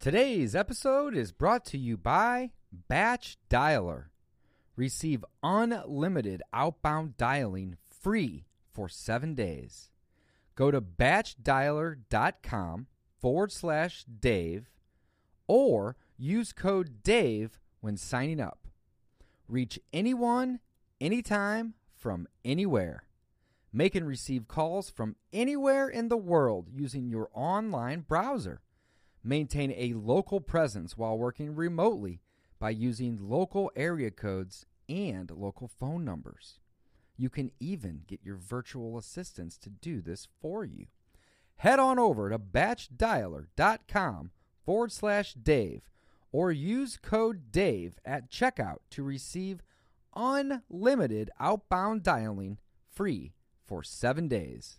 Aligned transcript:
Today's 0.00 0.54
episode 0.54 1.16
is 1.16 1.32
brought 1.32 1.64
to 1.66 1.76
you 1.76 1.96
by 1.96 2.52
Batch 2.70 3.36
Dialer. 3.50 4.04
Receive 4.76 5.24
unlimited 5.42 6.40
outbound 6.52 7.16
dialing 7.16 7.78
free 7.90 8.44
for 8.72 8.88
seven 8.88 9.34
days. 9.34 9.90
Go 10.54 10.70
to 10.70 10.80
batchdialer.com 10.80 12.86
forward 13.20 13.50
slash 13.50 14.04
Dave 14.04 14.70
or 15.48 15.96
use 16.16 16.52
code 16.52 17.02
DAVE 17.02 17.58
when 17.80 17.96
signing 17.96 18.40
up. 18.40 18.68
Reach 19.48 19.80
anyone, 19.92 20.60
anytime, 21.00 21.74
from 21.96 22.28
anywhere. 22.44 23.02
Make 23.72 23.96
and 23.96 24.06
receive 24.06 24.46
calls 24.46 24.90
from 24.90 25.16
anywhere 25.32 25.88
in 25.88 26.08
the 26.08 26.16
world 26.16 26.68
using 26.72 27.08
your 27.08 27.30
online 27.34 28.02
browser. 28.02 28.60
Maintain 29.28 29.74
a 29.76 29.92
local 29.92 30.40
presence 30.40 30.96
while 30.96 31.18
working 31.18 31.54
remotely 31.54 32.22
by 32.58 32.70
using 32.70 33.18
local 33.20 33.70
area 33.76 34.10
codes 34.10 34.64
and 34.88 35.30
local 35.30 35.68
phone 35.68 36.02
numbers. 36.02 36.60
You 37.14 37.28
can 37.28 37.50
even 37.60 38.04
get 38.06 38.20
your 38.24 38.36
virtual 38.36 38.96
assistants 38.96 39.58
to 39.58 39.68
do 39.68 40.00
this 40.00 40.28
for 40.40 40.64
you. 40.64 40.86
Head 41.56 41.78
on 41.78 41.98
over 41.98 42.30
to 42.30 42.38
batchdialer.com 42.38 44.30
forward 44.64 44.92
slash 44.92 45.34
Dave 45.34 45.90
or 46.32 46.50
use 46.50 46.96
code 46.96 47.52
DAVE 47.52 47.98
at 48.06 48.30
checkout 48.30 48.78
to 48.92 49.02
receive 49.02 49.60
unlimited 50.16 51.28
outbound 51.38 52.02
dialing 52.02 52.56
free 52.90 53.34
for 53.66 53.82
seven 53.82 54.26
days. 54.26 54.78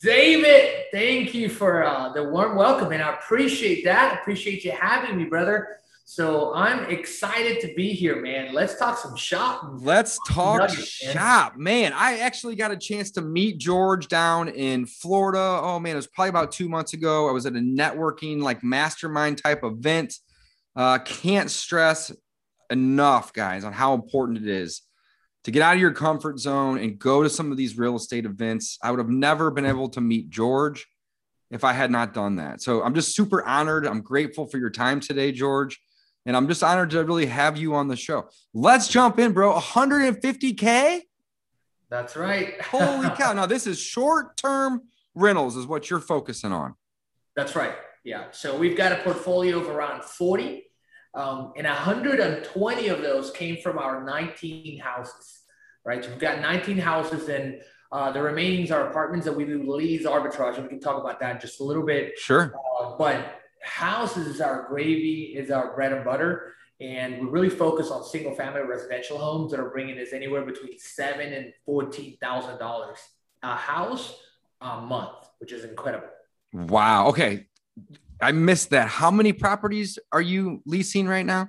David, 0.00 0.84
thank 0.92 1.32
you 1.32 1.48
for 1.48 1.84
uh, 1.84 2.12
the 2.12 2.22
warm 2.22 2.56
welcome, 2.56 2.92
and 2.92 3.02
I 3.02 3.14
appreciate 3.14 3.84
that. 3.84 4.18
Appreciate 4.20 4.62
you 4.62 4.72
having 4.72 5.16
me, 5.16 5.24
brother. 5.24 5.78
So 6.04 6.54
I'm 6.54 6.84
excited 6.90 7.60
to 7.62 7.74
be 7.74 7.88
here, 7.88 8.20
man. 8.20 8.52
Let's 8.52 8.78
talk 8.78 8.98
some 8.98 9.16
shop. 9.16 9.62
Let's 9.80 10.20
talk 10.28 10.60
Nuggets, 10.60 10.86
shop, 10.86 11.56
man. 11.56 11.92
I 11.94 12.18
actually 12.18 12.56
got 12.56 12.70
a 12.70 12.76
chance 12.76 13.10
to 13.12 13.22
meet 13.22 13.58
George 13.58 14.06
down 14.06 14.48
in 14.48 14.86
Florida. 14.86 15.60
Oh 15.62 15.80
man, 15.80 15.94
it 15.94 15.96
was 15.96 16.06
probably 16.06 16.28
about 16.28 16.52
two 16.52 16.68
months 16.68 16.92
ago. 16.92 17.28
I 17.28 17.32
was 17.32 17.46
at 17.46 17.54
a 17.54 17.60
networking 17.60 18.40
like 18.40 18.62
mastermind 18.62 19.38
type 19.38 19.64
event. 19.64 20.14
Uh, 20.76 20.98
can't 20.98 21.50
stress 21.50 22.12
enough, 22.70 23.32
guys, 23.32 23.64
on 23.64 23.72
how 23.72 23.94
important 23.94 24.38
it 24.38 24.46
is 24.46 24.82
to 25.46 25.52
get 25.52 25.62
out 25.62 25.74
of 25.74 25.80
your 25.80 25.92
comfort 25.92 26.40
zone 26.40 26.76
and 26.76 26.98
go 26.98 27.22
to 27.22 27.30
some 27.30 27.52
of 27.52 27.56
these 27.56 27.78
real 27.78 27.94
estate 27.94 28.24
events. 28.24 28.80
I 28.82 28.90
would 28.90 28.98
have 28.98 29.08
never 29.08 29.52
been 29.52 29.64
able 29.64 29.88
to 29.90 30.00
meet 30.00 30.28
George 30.28 30.88
if 31.52 31.62
I 31.62 31.72
had 31.72 31.88
not 31.88 32.12
done 32.12 32.34
that. 32.36 32.60
So 32.60 32.82
I'm 32.82 32.94
just 32.96 33.14
super 33.14 33.46
honored. 33.46 33.86
I'm 33.86 34.00
grateful 34.00 34.48
for 34.48 34.58
your 34.58 34.70
time 34.70 34.98
today, 34.98 35.30
George. 35.30 35.80
And 36.26 36.36
I'm 36.36 36.48
just 36.48 36.64
honored 36.64 36.90
to 36.90 37.04
really 37.04 37.26
have 37.26 37.56
you 37.56 37.76
on 37.76 37.86
the 37.86 37.94
show. 37.94 38.28
Let's 38.54 38.88
jump 38.88 39.20
in, 39.20 39.30
bro. 39.30 39.56
150K? 39.56 41.02
That's 41.90 42.16
right. 42.16 42.60
Holy 42.62 43.08
cow. 43.10 43.32
Now, 43.32 43.46
this 43.46 43.68
is 43.68 43.78
short 43.78 44.36
term 44.36 44.82
rentals, 45.14 45.54
is 45.54 45.64
what 45.64 45.88
you're 45.88 46.00
focusing 46.00 46.50
on. 46.50 46.74
That's 47.36 47.54
right. 47.54 47.76
Yeah. 48.02 48.24
So 48.32 48.58
we've 48.58 48.76
got 48.76 48.90
a 48.90 48.96
portfolio 48.96 49.60
of 49.60 49.68
around 49.68 50.02
40. 50.02 50.65
Um, 51.16 51.54
and 51.56 51.66
120 51.66 52.88
of 52.88 53.00
those 53.00 53.30
came 53.30 53.56
from 53.62 53.78
our 53.78 54.04
19 54.04 54.78
houses, 54.78 55.40
right? 55.84 56.04
So 56.04 56.10
we've 56.10 56.18
got 56.18 56.40
19 56.40 56.76
houses, 56.76 57.30
and 57.30 57.62
uh, 57.90 58.12
the 58.12 58.20
remaining 58.20 58.70
are 58.70 58.88
apartments 58.88 59.24
that 59.24 59.32
we 59.32 59.46
do 59.46 59.62
lease 59.66 60.04
arbitrage. 60.04 60.56
And 60.56 60.64
we 60.64 60.68
can 60.68 60.80
talk 60.80 61.00
about 61.00 61.18
that 61.20 61.40
just 61.40 61.60
a 61.60 61.64
little 61.64 61.84
bit. 61.84 62.18
Sure. 62.18 62.54
Uh, 62.78 62.96
but 62.98 63.40
houses 63.62 64.26
is 64.26 64.40
our 64.42 64.66
gravy, 64.68 65.34
is 65.34 65.50
our 65.50 65.74
bread 65.74 65.94
and 65.94 66.04
butter. 66.04 66.52
And 66.80 67.20
we 67.20 67.26
really 67.26 67.48
focus 67.48 67.90
on 67.90 68.04
single 68.04 68.34
family 68.34 68.60
residential 68.60 69.16
homes 69.16 69.50
that 69.52 69.60
are 69.60 69.70
bringing 69.70 69.98
us 69.98 70.12
anywhere 70.12 70.44
between 70.44 70.78
seven 70.78 71.32
and 71.32 71.52
fourteen 71.64 72.18
thousand 72.20 72.58
dollars 72.58 72.98
a 73.42 73.56
house 73.56 74.20
a 74.60 74.82
month, 74.82 75.30
which 75.38 75.52
is 75.52 75.64
incredible. 75.64 76.08
Wow. 76.52 77.08
Okay, 77.08 77.46
I 78.20 78.32
missed 78.32 78.70
that. 78.70 78.88
How 78.88 79.10
many 79.10 79.32
properties 79.32 79.98
are 80.12 80.20
you 80.20 80.62
leasing 80.66 81.06
right 81.06 81.26
now? 81.26 81.48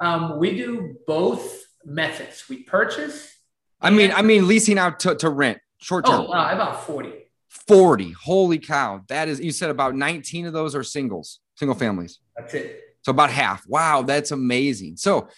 Um, 0.00 0.38
we 0.38 0.56
do 0.56 0.96
both 1.06 1.62
methods. 1.84 2.44
We 2.48 2.62
purchase. 2.62 3.32
I 3.80 3.90
mean, 3.90 4.12
I 4.12 4.22
mean, 4.22 4.48
leasing 4.48 4.78
out 4.78 5.00
to, 5.00 5.14
to 5.16 5.30
rent 5.30 5.58
short 5.78 6.06
term. 6.06 6.26
Oh, 6.28 6.32
uh, 6.32 6.50
about 6.52 6.84
40. 6.84 7.12
40. 7.48 8.12
Holy 8.12 8.58
cow. 8.58 9.02
That 9.08 9.28
is, 9.28 9.40
you 9.40 9.52
said 9.52 9.70
about 9.70 9.94
19 9.94 10.46
of 10.46 10.52
those 10.52 10.74
are 10.74 10.82
singles, 10.82 11.40
single 11.56 11.74
families. 11.74 12.18
That's 12.36 12.54
it. 12.54 12.80
So 13.02 13.10
about 13.10 13.30
half. 13.30 13.66
Wow. 13.66 14.02
That's 14.02 14.30
amazing. 14.30 14.96
So 14.96 15.28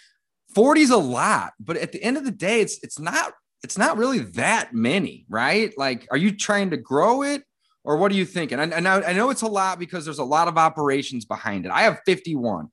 40 0.55 0.81
is 0.81 0.91
a 0.91 0.97
lot, 0.97 1.53
but 1.61 1.77
at 1.77 1.93
the 1.93 2.03
end 2.03 2.17
of 2.17 2.25
the 2.25 2.31
day, 2.31 2.61
it's, 2.61 2.83
it's 2.83 2.99
not, 2.99 3.33
it's 3.63 3.79
not 3.79 3.97
really 3.97 4.19
that 4.19 4.75
many, 4.75 5.25
right? 5.29 5.73
Like, 5.79 6.07
are 6.11 6.17
you 6.17 6.37
trying 6.37 6.71
to 6.71 6.77
grow 6.77 7.23
it? 7.23 7.43
Or 7.85 7.97
what 7.97 8.13
are 8.13 8.15
you 8.15 8.25
thinking? 8.25 8.61
And, 8.61 8.73
and 8.73 8.87
I, 8.87 9.03
I 9.03 9.13
know 9.13 9.31
it's 9.31 9.43
a 9.43 9.49
lot 9.49 9.79
because 9.79 10.05
there's 10.05 10.19
a 10.19 10.25
lot 10.25 10.49
of 10.49 10.57
operations 10.57 11.25
behind 11.25 11.67
it. 11.67 11.73
I 11.73 11.83
have 11.83 12.01
51, 12.07 12.69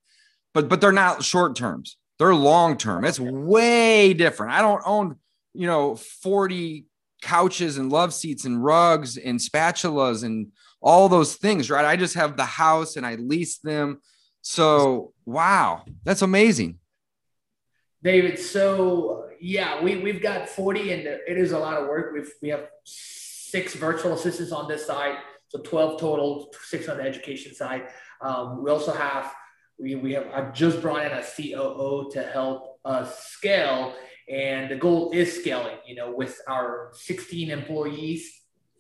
but 0.54 0.70
but 0.70 0.82
they're 0.82 0.92
not 0.92 1.24
short 1.24 1.56
terms. 1.56 1.98
They're 2.20 2.36
long 2.36 2.78
term. 2.78 3.06
It's 3.06 3.20
way 3.20 4.14
different. 4.14 4.54
I 4.54 4.62
don't 4.62 4.84
own, 4.86 5.16
you 5.54 5.68
know, 5.68 5.96
40 5.96 6.86
couches 7.22 7.78
and 7.78 7.92
love 7.92 8.14
seats 8.14 8.46
and 8.46 8.64
rugs 8.64 9.18
and 9.18 9.40
spatulas 9.40 10.24
and 10.24 10.48
all 10.82 11.10
those 11.10 11.36
things, 11.36 11.70
right? 11.70 11.86
I 11.86 11.96
just 11.96 12.16
have 12.16 12.38
the 12.38 12.46
house 12.46 12.96
and 12.96 13.06
I 13.06 13.16
lease 13.16 13.58
them. 13.60 14.02
So, 14.42 15.14
wow, 15.26 15.84
that's 16.04 16.22
amazing. 16.22 16.80
David, 18.02 18.40
so 18.40 19.26
yeah, 19.42 19.82
we, 19.82 19.98
we've 19.98 20.22
got 20.22 20.48
40 20.48 20.92
and 20.92 21.02
it 21.02 21.38
is 21.38 21.52
a 21.52 21.60
lot 21.60 21.78
of 21.78 21.88
work. 21.88 22.14
We've, 22.14 22.32
we 22.42 22.50
have 22.50 22.68
six 23.50 23.76
virtual 23.76 24.14
assistants 24.14 24.52
on 24.52 24.68
this 24.68 24.86
side, 24.86 25.18
so 25.48 25.60
12 25.60 26.00
total, 26.00 26.54
six 26.64 26.88
on 26.88 26.98
the 26.98 27.04
education 27.04 27.54
side. 27.54 27.88
Um, 28.22 28.64
we 28.64 28.70
also 28.70 28.94
have 28.94 29.34
we, 29.80 29.96
we 29.96 30.14
have 30.14 30.28
I've 30.34 30.54
just 30.54 30.82
brought 30.82 31.06
in 31.06 31.12
a 31.12 31.24
COO 31.24 32.10
to 32.12 32.24
help 32.24 32.80
us 32.86 33.28
scale, 33.28 33.94
and 34.30 34.70
the 34.70 34.76
goal 34.76 35.12
is 35.12 35.40
scaling. 35.40 35.78
You 35.88 35.96
know, 35.96 36.12
with 36.12 36.40
our 36.48 36.92
16 36.94 37.50
employees. 37.50 38.32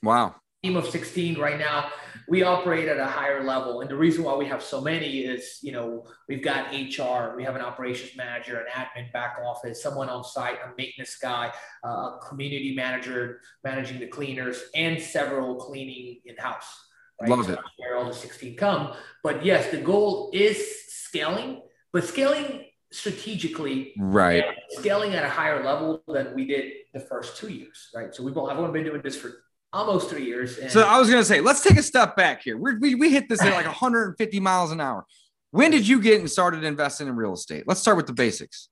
Wow 0.03 0.35
team 0.63 0.75
of 0.75 0.87
16 0.87 1.39
right 1.39 1.57
now 1.57 1.89
we 2.29 2.43
operate 2.43 2.87
at 2.87 2.97
a 2.97 3.05
higher 3.05 3.43
level. 3.43 3.81
And 3.81 3.89
the 3.89 3.95
reason 3.95 4.23
why 4.23 4.35
we 4.35 4.45
have 4.45 4.61
so 4.61 4.79
many 4.79 5.21
is 5.21 5.59
you 5.61 5.71
know 5.71 6.05
we've 6.27 6.43
got 6.43 6.71
hr 6.71 7.35
we 7.35 7.43
have 7.43 7.55
an 7.55 7.61
operations 7.61 8.15
manager 8.15 8.59
an 8.59 8.65
admin 8.71 9.11
back 9.11 9.37
office 9.43 9.81
someone 9.81 10.09
on 10.09 10.23
site 10.23 10.57
a 10.63 10.69
maintenance 10.77 11.17
guy 11.21 11.51
a 11.83 12.11
community 12.27 12.73
manager 12.75 13.41
managing 13.63 13.99
the 13.99 14.07
cleaners 14.07 14.63
and 14.75 15.01
several 15.01 15.55
cleaning 15.55 16.19
in-house 16.25 16.85
right? 17.19 17.29
love 17.29 17.45
so 17.45 17.53
it. 17.53 17.59
where 17.77 17.97
all 17.97 18.05
the 18.05 18.13
16 18.13 18.55
come. 18.55 18.93
But 19.23 19.43
yes 19.43 19.71
the 19.71 19.81
goal 19.81 20.29
is 20.33 20.57
scaling 20.87 21.61
but 21.91 22.03
scaling 22.03 22.65
strategically. 22.91 23.93
Right. 23.99 24.43
Scaling 24.69 25.13
at 25.13 25.23
a 25.23 25.29
higher 25.29 25.63
level 25.63 26.01
than 26.07 26.33
we 26.33 26.45
did 26.45 26.71
the 26.93 26.99
first 26.99 27.37
two 27.37 27.49
years 27.49 27.89
right? 27.95 28.13
So 28.13 28.23
we've 28.23 28.37
only 28.37 28.71
been 28.71 28.83
doing 28.83 29.01
this 29.01 29.15
for 29.15 29.43
almost 29.71 30.09
three 30.09 30.25
years. 30.25 30.57
so 30.71 30.81
I 30.81 30.99
was 30.99 31.09
going 31.09 31.21
to 31.21 31.25
say, 31.25 31.41
let's 31.41 31.61
take 31.61 31.77
a 31.77 31.83
step 31.83 32.15
back 32.15 32.41
here. 32.43 32.57
We're, 32.57 32.79
we 32.79 32.95
we 32.95 33.11
hit 33.11 33.29
this 33.29 33.41
at 33.41 33.53
like 33.53 33.65
150 33.65 34.39
miles 34.39 34.71
an 34.71 34.81
hour. 34.81 35.05
When 35.51 35.71
did 35.71 35.87
you 35.87 36.01
get 36.01 36.19
and 36.19 36.29
started 36.29 36.63
investing 36.63 37.07
in 37.07 37.15
real 37.15 37.33
estate? 37.33 37.63
Let's 37.67 37.79
start 37.79 37.97
with 37.97 38.07
the 38.07 38.13
basics. 38.13 38.69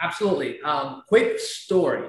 Absolutely. 0.00 0.60
Um, 0.62 1.02
quick 1.08 1.38
story. 1.38 2.08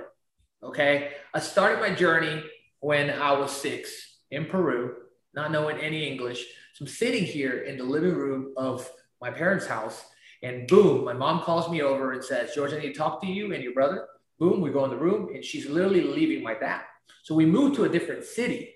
Okay. 0.63 1.11
I 1.33 1.39
started 1.39 1.79
my 1.79 1.93
journey 1.93 2.43
when 2.79 3.09
I 3.09 3.33
was 3.33 3.51
six 3.51 4.17
in 4.31 4.45
Peru, 4.45 4.95
not 5.33 5.51
knowing 5.51 5.77
any 5.77 6.07
English. 6.07 6.45
So 6.73 6.83
I'm 6.83 6.87
sitting 6.87 7.23
here 7.23 7.63
in 7.63 7.77
the 7.77 7.83
living 7.83 8.13
room 8.13 8.53
of 8.57 8.89
my 9.21 9.29
parents' 9.29 9.67
house, 9.67 10.03
and 10.41 10.67
boom, 10.67 11.05
my 11.05 11.13
mom 11.13 11.41
calls 11.41 11.69
me 11.69 11.81
over 11.81 12.13
and 12.13 12.23
says, 12.23 12.55
George, 12.55 12.73
I 12.73 12.79
need 12.79 12.93
to 12.93 12.97
talk 12.97 13.21
to 13.21 13.27
you 13.27 13.53
and 13.53 13.63
your 13.63 13.73
brother. 13.73 14.07
Boom, 14.39 14.61
we 14.61 14.71
go 14.71 14.83
in 14.85 14.89
the 14.89 14.97
room, 14.97 15.29
and 15.35 15.45
she's 15.45 15.67
literally 15.67 16.01
leaving 16.01 16.43
my 16.43 16.55
dad. 16.55 16.81
So 17.23 17.35
we 17.35 17.45
moved 17.45 17.75
to 17.75 17.83
a 17.85 17.89
different 17.89 18.23
city, 18.23 18.73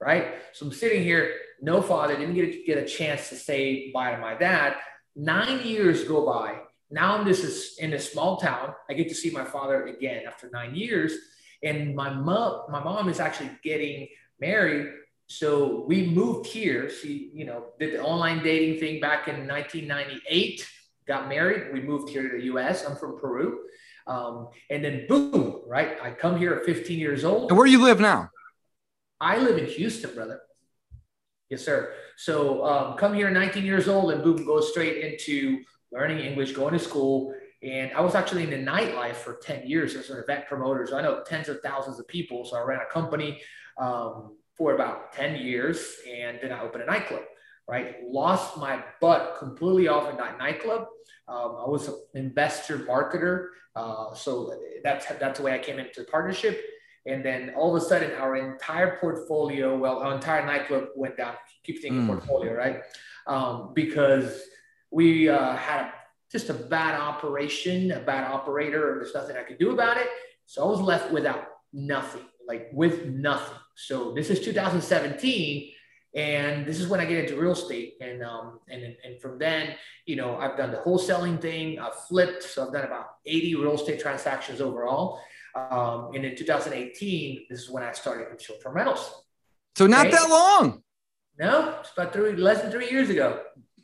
right? 0.00 0.34
So 0.52 0.66
I'm 0.66 0.72
sitting 0.72 1.02
here, 1.02 1.34
no 1.60 1.82
father, 1.82 2.16
didn't 2.16 2.34
get 2.34 2.48
a, 2.48 2.64
get 2.64 2.78
a 2.78 2.86
chance 2.86 3.28
to 3.28 3.36
say 3.36 3.90
bye 3.92 4.12
to 4.12 4.18
my 4.18 4.34
dad. 4.34 4.76
Nine 5.14 5.66
years 5.66 6.04
go 6.04 6.24
by. 6.26 6.58
Now 6.90 7.16
I'm 7.16 7.24
this 7.24 7.42
is 7.42 7.78
in 7.78 7.92
a 7.94 7.98
small 7.98 8.36
town. 8.36 8.74
I 8.88 8.94
get 8.94 9.08
to 9.08 9.14
see 9.14 9.30
my 9.30 9.44
father 9.44 9.86
again 9.86 10.24
after 10.26 10.50
nine 10.52 10.74
years. 10.74 11.14
And 11.62 11.94
my 11.94 12.12
mom, 12.12 12.62
my 12.70 12.82
mom 12.82 13.08
is 13.08 13.20
actually 13.20 13.50
getting 13.62 14.08
married. 14.40 14.88
So 15.26 15.84
we 15.86 16.08
moved 16.08 16.46
here. 16.46 16.90
She, 16.90 17.30
you 17.32 17.46
know, 17.46 17.66
did 17.78 17.94
the 17.94 18.02
online 18.02 18.42
dating 18.42 18.80
thing 18.80 19.00
back 19.00 19.28
in 19.28 19.46
1998, 19.48 20.68
got 21.06 21.28
married. 21.28 21.72
We 21.72 21.80
moved 21.80 22.10
here 22.10 22.28
to 22.28 22.36
the 22.36 22.44
US. 22.54 22.84
I'm 22.84 22.96
from 22.96 23.18
Peru. 23.18 23.60
Um, 24.06 24.48
and 24.70 24.84
then 24.84 25.06
boom, 25.08 25.62
right? 25.66 25.98
I 26.02 26.10
come 26.10 26.38
here 26.38 26.54
at 26.54 26.64
15 26.64 26.98
years 26.98 27.24
old. 27.24 27.50
And 27.50 27.58
where 27.58 27.66
you 27.66 27.82
live 27.82 28.00
now? 28.00 28.30
I 29.20 29.38
live 29.38 29.58
in 29.58 29.66
Houston, 29.66 30.14
brother. 30.14 30.40
Yes, 31.48 31.64
sir. 31.64 31.92
So 32.16 32.64
um, 32.64 32.96
come 32.96 33.14
here 33.14 33.30
19 33.30 33.64
years 33.64 33.86
old 33.86 34.10
and 34.10 34.22
boom, 34.22 34.44
go 34.44 34.60
straight 34.60 35.04
into 35.04 35.62
learning 35.92 36.18
English, 36.18 36.52
going 36.52 36.72
to 36.72 36.78
school. 36.78 37.34
And 37.62 37.92
I 37.92 38.00
was 38.00 38.14
actually 38.14 38.42
in 38.42 38.50
the 38.50 38.70
nightlife 38.70 39.16
for 39.16 39.36
10 39.36 39.68
years 39.68 39.94
as 39.94 40.10
an 40.10 40.18
event 40.18 40.46
promoter. 40.46 40.86
So 40.86 40.98
I 40.98 41.02
know 41.02 41.22
tens 41.24 41.48
of 41.48 41.60
thousands 41.60 42.00
of 42.00 42.08
people. 42.08 42.44
So 42.44 42.56
I 42.56 42.62
ran 42.62 42.80
a 42.80 42.92
company 42.92 43.40
um, 43.78 44.36
for 44.56 44.74
about 44.74 45.12
10 45.12 45.36
years 45.36 45.96
and 46.10 46.38
then 46.42 46.52
I 46.52 46.60
opened 46.60 46.82
a 46.82 46.86
nightclub, 46.86 47.22
right? 47.68 47.96
Lost 48.04 48.58
my 48.58 48.82
butt 49.00 49.36
completely 49.38 49.88
off 49.88 50.10
in 50.10 50.16
that 50.16 50.38
nightclub. 50.38 50.86
Um, 51.28 51.56
I 51.64 51.68
was 51.68 51.88
an 51.88 51.96
investor 52.14 52.78
marketer. 52.78 53.48
Uh, 53.74 54.14
so 54.14 54.54
that's, 54.84 55.06
that's 55.06 55.38
the 55.38 55.44
way 55.44 55.54
I 55.54 55.58
came 55.58 55.78
into 55.78 56.00
the 56.00 56.06
partnership. 56.06 56.62
And 57.06 57.24
then 57.24 57.52
all 57.56 57.74
of 57.74 57.82
a 57.82 57.84
sudden, 57.84 58.12
our 58.12 58.36
entire 58.36 58.98
portfolio, 59.00 59.76
well, 59.76 59.98
our 59.98 60.14
entire 60.14 60.46
nightclub 60.46 60.88
went 60.94 61.16
down. 61.16 61.34
Keep 61.64 61.82
thinking 61.82 62.02
mm. 62.02 62.06
portfolio, 62.06 62.52
right? 62.52 62.82
Um, 63.26 63.72
because 63.74 64.42
we 64.90 65.28
uh, 65.28 65.56
had 65.56 65.90
just 66.30 66.48
a 66.48 66.54
bad 66.54 67.00
operation, 67.00 67.92
a 67.92 68.00
bad 68.00 68.30
operator, 68.30 68.92
and 68.92 69.00
there's 69.00 69.14
nothing 69.14 69.36
I 69.36 69.42
could 69.42 69.58
do 69.58 69.72
about 69.72 69.96
it. 69.96 70.08
So 70.46 70.62
I 70.62 70.66
was 70.66 70.80
left 70.80 71.12
without 71.12 71.46
nothing, 71.72 72.24
like 72.46 72.68
with 72.72 73.06
nothing. 73.06 73.56
So 73.74 74.12
this 74.12 74.30
is 74.30 74.40
2017, 74.40 75.71
and 76.14 76.66
this 76.66 76.80
is 76.80 76.88
when 76.88 77.00
I 77.00 77.04
get 77.04 77.24
into 77.24 77.40
real 77.40 77.52
estate. 77.52 77.94
And 78.00 78.22
um, 78.22 78.60
and 78.68 78.96
and 79.04 79.20
from 79.20 79.38
then, 79.38 79.74
you 80.06 80.16
know, 80.16 80.36
I've 80.36 80.56
done 80.56 80.70
the 80.70 80.78
wholesaling 80.78 81.40
thing. 81.40 81.78
I've 81.78 81.94
flipped, 82.08 82.42
so 82.42 82.66
I've 82.66 82.72
done 82.72 82.84
about 82.84 83.06
80 83.26 83.54
real 83.56 83.74
estate 83.74 84.00
transactions 84.00 84.60
overall. 84.60 85.20
Um, 85.54 86.10
and 86.14 86.24
in 86.24 86.34
2018, 86.34 87.46
this 87.50 87.60
is 87.60 87.70
when 87.70 87.82
I 87.82 87.92
started 87.92 88.30
in 88.30 88.38
short-term 88.38 88.74
rentals. 88.74 89.22
So 89.76 89.86
not 89.86 90.06
okay? 90.06 90.16
that 90.16 90.30
long. 90.30 90.82
No, 91.38 91.76
it's 91.80 91.92
about 91.92 92.12
three, 92.12 92.36
less 92.36 92.62
than 92.62 92.70
three 92.70 92.90
years 92.90 93.10
ago 93.10 93.40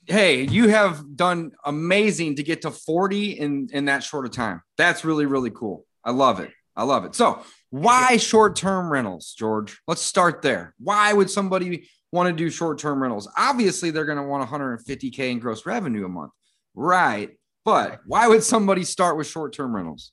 hey, 0.09 0.43
you 0.43 0.69
have 0.69 1.17
done 1.17 1.53
amazing 1.65 2.37
to 2.37 2.43
get 2.43 2.63
to 2.63 2.71
40 2.71 3.33
in 3.33 3.69
in 3.73 3.85
that 3.85 4.03
short 4.03 4.25
of 4.25 4.33
time. 4.33 4.63
That's 4.77 5.05
really 5.05 5.27
really 5.27 5.51
cool. 5.51 5.85
I 6.03 6.11
love 6.11 6.41
it. 6.41 6.51
I 6.75 6.85
love 6.85 7.05
it. 7.05 7.15
So, 7.15 7.43
why 7.71 8.17
short-term 8.17 8.91
rentals, 8.91 9.35
George? 9.37 9.81
Let's 9.87 10.01
start 10.01 10.43
there. 10.43 10.75
Why 10.79 11.13
would 11.13 11.31
somebody 11.31 11.89
want 12.13 12.29
to 12.29 12.33
do 12.35 12.51
short-term 12.51 13.03
rentals? 13.03 13.29
Obviously, 13.37 13.91
they're 13.91 14.05
going 14.05 14.19
to 14.19 14.25
want 14.25 14.49
150k 14.49 15.19
in 15.31 15.39
gross 15.39 15.67
revenue 15.67 16.05
a 16.05 16.09
month. 16.09 16.33
Right. 16.75 17.31
But 17.65 18.01
why 18.07 18.29
would 18.29 18.43
somebody 18.43 18.85
start 18.85 19.17
with 19.17 19.27
short-term 19.27 19.75
rentals? 19.75 20.13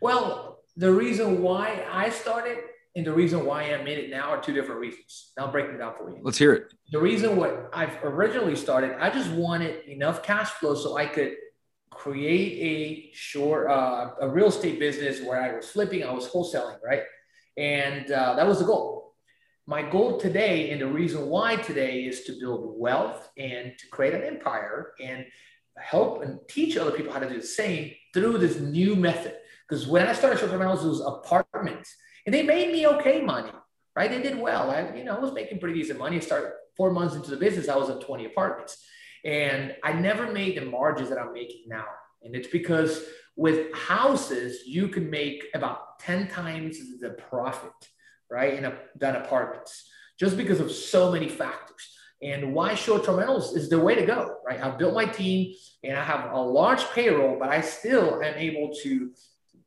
Well, 0.00 0.60
the 0.76 0.92
reason 0.92 1.42
why 1.42 1.84
I 1.90 2.10
started 2.10 2.58
and 2.96 3.04
the 3.04 3.12
reason 3.12 3.44
why 3.44 3.62
I'm 3.62 3.86
in 3.86 3.98
it 3.98 4.10
now 4.10 4.30
are 4.30 4.40
two 4.40 4.52
different 4.52 4.80
reasons. 4.80 5.32
I'll 5.36 5.50
break 5.50 5.66
them 5.66 5.78
down 5.78 5.94
for 5.96 6.10
you. 6.10 6.18
Let's 6.22 6.38
hear 6.38 6.52
it. 6.52 6.72
The 6.92 7.00
reason 7.00 7.36
what 7.36 7.70
I've 7.72 7.96
originally 8.04 8.54
started, 8.54 8.96
I 9.00 9.10
just 9.10 9.30
wanted 9.30 9.84
enough 9.88 10.22
cash 10.22 10.50
flow 10.50 10.76
so 10.76 10.96
I 10.96 11.06
could 11.06 11.32
create 11.90 13.10
a 13.12 13.14
short, 13.14 13.68
uh, 13.68 14.10
a 14.20 14.28
real 14.28 14.46
estate 14.46 14.78
business 14.78 15.20
where 15.20 15.40
I 15.40 15.56
was 15.56 15.68
flipping, 15.68 16.04
I 16.04 16.12
was 16.12 16.28
wholesaling, 16.28 16.78
right? 16.84 17.02
And 17.56 18.10
uh, 18.12 18.34
that 18.34 18.46
was 18.46 18.60
the 18.60 18.64
goal. 18.64 19.03
My 19.66 19.82
goal 19.82 20.20
today, 20.20 20.70
and 20.70 20.80
the 20.80 20.86
reason 20.86 21.28
why 21.28 21.56
today 21.56 22.04
is 22.04 22.24
to 22.24 22.38
build 22.38 22.74
wealth 22.78 23.30
and 23.38 23.72
to 23.78 23.86
create 23.88 24.12
an 24.12 24.22
empire 24.22 24.92
and 25.00 25.24
help 25.78 26.22
and 26.22 26.38
teach 26.48 26.76
other 26.76 26.90
people 26.90 27.12
how 27.12 27.18
to 27.18 27.28
do 27.28 27.40
the 27.40 27.46
same 27.46 27.92
through 28.12 28.38
this 28.38 28.60
new 28.60 28.94
method. 28.94 29.34
Because 29.66 29.86
when 29.86 30.06
I 30.06 30.12
started 30.12 30.38
short-term 30.38 30.60
rentals, 30.60 30.84
it 30.84 30.88
was 30.88 31.00
apartments 31.00 31.96
and 32.26 32.34
they 32.34 32.42
made 32.42 32.72
me 32.72 32.86
okay 32.86 33.22
money, 33.22 33.50
right? 33.96 34.10
They 34.10 34.22
did 34.22 34.38
well. 34.38 34.70
I, 34.70 34.94
you 34.94 35.04
know, 35.04 35.16
I 35.16 35.18
was 35.18 35.32
making 35.32 35.60
pretty 35.60 35.80
decent 35.80 35.98
money. 35.98 36.16
I 36.16 36.20
started 36.20 36.52
four 36.76 36.90
months 36.92 37.14
into 37.14 37.30
the 37.30 37.36
business, 37.36 37.68
I 37.68 37.76
was 37.76 37.88
at 37.88 38.00
20 38.00 38.26
apartments. 38.26 38.84
And 39.24 39.74
I 39.82 39.92
never 39.92 40.30
made 40.30 40.58
the 40.58 40.66
margins 40.66 41.08
that 41.08 41.18
I'm 41.18 41.32
making 41.32 41.64
now. 41.68 41.86
And 42.22 42.34
it's 42.34 42.48
because 42.48 43.04
with 43.36 43.72
houses, 43.74 44.66
you 44.66 44.88
can 44.88 45.08
make 45.08 45.44
about 45.54 45.98
10 46.00 46.28
times 46.28 46.78
the 47.00 47.10
profit, 47.10 47.72
right? 48.34 48.54
In 48.54 48.64
a, 48.64 48.76
than 48.96 49.16
apartments, 49.16 49.88
just 50.18 50.36
because 50.36 50.60
of 50.60 50.70
so 50.70 51.12
many 51.12 51.28
factors. 51.28 51.88
And 52.22 52.54
why 52.54 52.74
short-term 52.74 53.16
rentals 53.16 53.54
is 53.54 53.68
the 53.68 53.78
way 53.78 53.94
to 53.94 54.06
go, 54.06 54.36
right? 54.46 54.60
I've 54.62 54.78
built 54.78 54.94
my 54.94 55.04
team 55.04 55.54
and 55.82 55.96
I 55.96 56.04
have 56.04 56.32
a 56.32 56.40
large 56.40 56.84
payroll, 56.90 57.38
but 57.38 57.50
I 57.50 57.60
still 57.60 58.22
am 58.22 58.34
able 58.34 58.74
to 58.82 59.10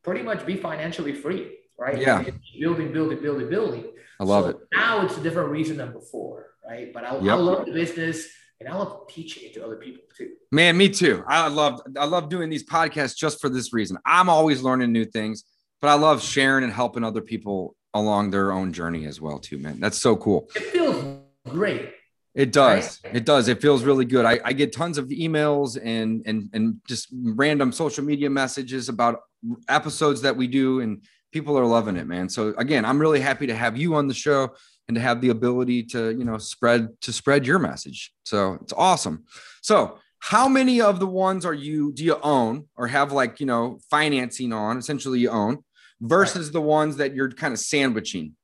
pretty 0.03 0.23
much 0.23 0.45
be 0.45 0.55
financially 0.55 1.13
free 1.13 1.51
right? 1.77 1.99
Yeah. 1.99 2.23
Building, 2.59 2.91
building, 2.91 3.21
building, 3.21 3.49
building. 3.49 3.85
I 4.19 4.23
love 4.23 4.45
so 4.45 4.49
it. 4.51 4.57
Now 4.73 5.05
it's 5.05 5.17
a 5.17 5.21
different 5.21 5.49
reason 5.49 5.77
than 5.77 5.93
before, 5.93 6.47
right? 6.67 6.91
But 6.93 7.03
I, 7.03 7.19
yep. 7.19 7.33
I 7.33 7.35
love 7.35 7.65
the 7.65 7.71
business 7.71 8.27
and 8.59 8.67
I 8.67 8.75
love 8.75 9.07
teaching 9.07 9.43
it 9.43 9.53
to 9.53 9.63
other 9.63 9.75
people 9.75 10.03
too. 10.17 10.31
Man, 10.51 10.75
me 10.77 10.89
too. 10.89 11.23
I 11.27 11.47
love 11.47 11.81
I 11.97 12.05
love 12.05 12.29
doing 12.29 12.49
these 12.49 12.65
podcasts 12.65 13.15
just 13.15 13.39
for 13.39 13.49
this 13.49 13.73
reason. 13.73 13.97
I'm 14.05 14.29
always 14.29 14.63
learning 14.63 14.91
new 14.91 15.05
things, 15.05 15.43
but 15.79 15.89
I 15.89 15.93
love 15.93 16.23
sharing 16.23 16.63
and 16.63 16.73
helping 16.73 17.03
other 17.03 17.21
people 17.21 17.75
along 17.99 18.31
their 18.31 18.51
own 18.51 18.73
journey 18.73 19.05
as 19.05 19.19
well 19.19 19.39
too, 19.39 19.57
man. 19.57 19.79
That's 19.79 19.97
so 19.97 20.15
cool. 20.15 20.49
It 20.55 20.63
feels 20.63 21.19
great. 21.47 21.93
It 22.33 22.51
does. 22.51 23.01
Right? 23.03 23.15
It 23.15 23.25
does. 23.25 23.47
It 23.47 23.61
feels 23.61 23.83
really 23.83 24.05
good. 24.05 24.23
I, 24.23 24.39
I 24.45 24.53
get 24.53 24.71
tons 24.71 24.99
of 24.99 25.07
emails 25.07 25.77
and 25.83 26.21
and 26.27 26.49
and 26.53 26.79
just 26.87 27.07
random 27.11 27.71
social 27.71 28.03
media 28.03 28.29
messages 28.29 28.89
about 28.89 29.21
episodes 29.67 30.21
that 30.21 30.35
we 30.35 30.47
do 30.47 30.81
and 30.81 31.03
people 31.31 31.57
are 31.57 31.65
loving 31.65 31.97
it, 31.97 32.07
man. 32.07 32.29
So 32.29 32.53
again, 32.57 32.85
I'm 32.85 32.99
really 32.99 33.19
happy 33.19 33.47
to 33.47 33.55
have 33.55 33.75
you 33.75 33.95
on 33.95 34.07
the 34.07 34.13
show 34.13 34.51
and 34.87 34.95
to 34.95 35.01
have 35.01 35.19
the 35.19 35.29
ability 35.29 35.83
to, 35.83 36.11
you 36.11 36.23
know, 36.23 36.37
spread 36.37 36.89
to 37.01 37.11
spread 37.11 37.45
your 37.45 37.59
message. 37.59 38.13
So 38.23 38.59
it's 38.61 38.73
awesome. 38.73 39.25
So 39.61 39.99
how 40.19 40.47
many 40.47 40.81
of 40.81 40.99
the 40.99 41.07
ones 41.07 41.45
are 41.45 41.53
you 41.53 41.91
do 41.91 42.03
you 42.03 42.19
own 42.21 42.67
or 42.75 42.87
have 42.87 43.11
like, 43.11 43.39
you 43.39 43.45
know, 43.45 43.79
financing 43.89 44.53
on 44.53 44.77
essentially 44.77 45.19
you 45.19 45.29
own 45.29 45.63
versus 46.01 46.47
right. 46.47 46.53
the 46.53 46.61
ones 46.61 46.97
that 46.97 47.15
you're 47.15 47.31
kind 47.31 47.53
of 47.53 47.59
sandwiching? 47.59 48.35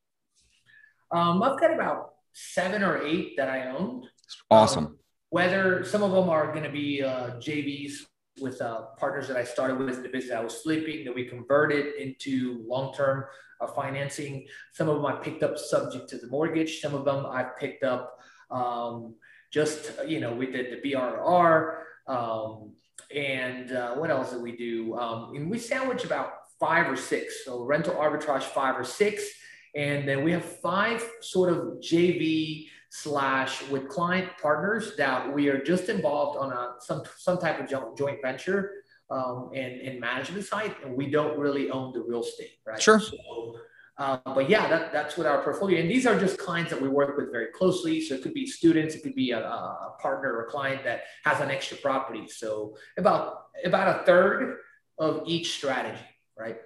Um, 1.12 1.44
I've 1.44 1.60
got 1.60 1.74
about 1.74 2.14
seven 2.34 2.84
or 2.84 3.02
eight 3.04 3.38
that 3.38 3.50
I 3.50 3.68
own. 3.68 4.08
Awesome. 4.50 4.86
Um, 4.86 4.98
whether 5.30 5.84
some 5.84 6.04
of 6.04 6.12
them 6.12 6.30
are 6.30 6.52
going 6.52 6.64
to 6.64 6.72
be 6.72 7.02
uh, 7.02 7.32
JVs 7.40 7.94
with 8.40 8.62
uh, 8.62 8.82
partners 8.98 9.28
that 9.28 9.38
I 9.38 9.44
started 9.44 9.78
with 9.78 9.98
in 9.98 10.04
the 10.04 10.10
business 10.10 10.36
I 10.36 10.44
was 10.44 10.56
flipping 10.62 11.06
that 11.06 11.14
we 11.14 11.26
converted 11.26 11.96
into 11.96 12.64
long-term 12.68 13.26
uh, 13.62 13.68
financing. 13.68 14.46
Some 14.74 14.90
of 14.90 14.96
them 14.96 15.06
I 15.06 15.14
picked 15.14 15.44
up 15.44 15.58
subject 15.58 16.10
to 16.10 16.18
the 16.18 16.28
mortgage. 16.28 16.82
Some 16.82 16.96
of 16.96 17.06
them 17.06 17.26
I 17.26 17.44
picked 17.44 17.84
up 17.84 18.18
um, 18.50 19.16
just, 19.52 19.92
you 20.08 20.20
know, 20.20 20.34
we 20.34 20.48
did 20.48 20.72
the 20.72 20.92
BRR. 20.92 21.78
Um, 22.08 22.74
and 23.16 23.72
uh, 23.72 23.96
what 23.96 24.10
else 24.10 24.32
did 24.32 24.42
we 24.42 24.56
do? 24.56 24.98
Um, 24.98 25.36
and 25.36 25.50
we 25.50 25.60
sandwich 25.60 26.06
about 26.06 26.34
five 26.66 26.86
or 26.94 27.00
six. 27.12 27.26
So 27.46 27.52
rental 27.74 27.96
arbitrage, 28.06 28.44
five 28.62 28.76
or 28.82 28.88
six. 29.02 29.16
And 29.76 30.00
then 30.08 30.20
we 30.26 30.32
have 30.38 30.46
five 30.70 31.00
sort 31.34 31.50
of 31.54 31.58
JV 31.90 32.68
slash 32.90 33.52
with 33.72 33.84
client 33.98 34.28
partners 34.46 34.84
that 35.02 35.20
we 35.36 35.44
are 35.52 35.62
just 35.72 35.86
involved 35.90 36.36
on 36.44 36.50
a 36.60 36.64
some 36.88 37.02
some 37.18 37.38
type 37.44 37.58
of 37.62 37.66
joint 37.98 38.20
venture 38.28 38.62
um, 39.10 39.50
and, 39.62 39.74
and 39.88 39.94
management 40.00 40.46
side, 40.46 40.74
and 40.84 40.96
we 40.96 41.06
don't 41.18 41.36
really 41.46 41.66
own 41.72 41.88
the 41.96 42.02
real 42.10 42.24
estate, 42.28 42.54
right? 42.68 42.82
Sure. 42.82 43.00
So, 43.00 43.18
Uh, 44.04 44.18
but 44.38 44.46
yeah, 44.50 44.66
that, 44.74 44.84
that's 44.92 45.14
what 45.18 45.28
our 45.32 45.40
portfolio. 45.44 45.78
And 45.82 45.90
these 45.96 46.06
are 46.10 46.18
just 46.26 46.36
clients 46.48 46.70
that 46.72 46.82
we 46.86 46.90
work 47.02 47.12
with 47.18 47.30
very 47.38 47.50
closely. 47.60 47.96
So 48.06 48.16
it 48.16 48.22
could 48.24 48.34
be 48.42 48.46
students, 48.60 48.92
it 48.96 49.02
could 49.04 49.18
be 49.26 49.30
a, 49.40 49.42
a 49.88 49.92
partner 50.06 50.30
or 50.36 50.42
a 50.46 50.50
client 50.56 50.80
that 50.90 51.00
has 51.28 51.38
an 51.46 51.50
extra 51.58 51.78
property. 51.88 52.26
So 52.42 52.76
about 52.98 53.24
about 53.70 53.88
a 53.96 53.98
third 54.10 54.38
of 54.98 55.12
each 55.34 55.48
strategy, 55.58 56.08
right? 56.44 56.58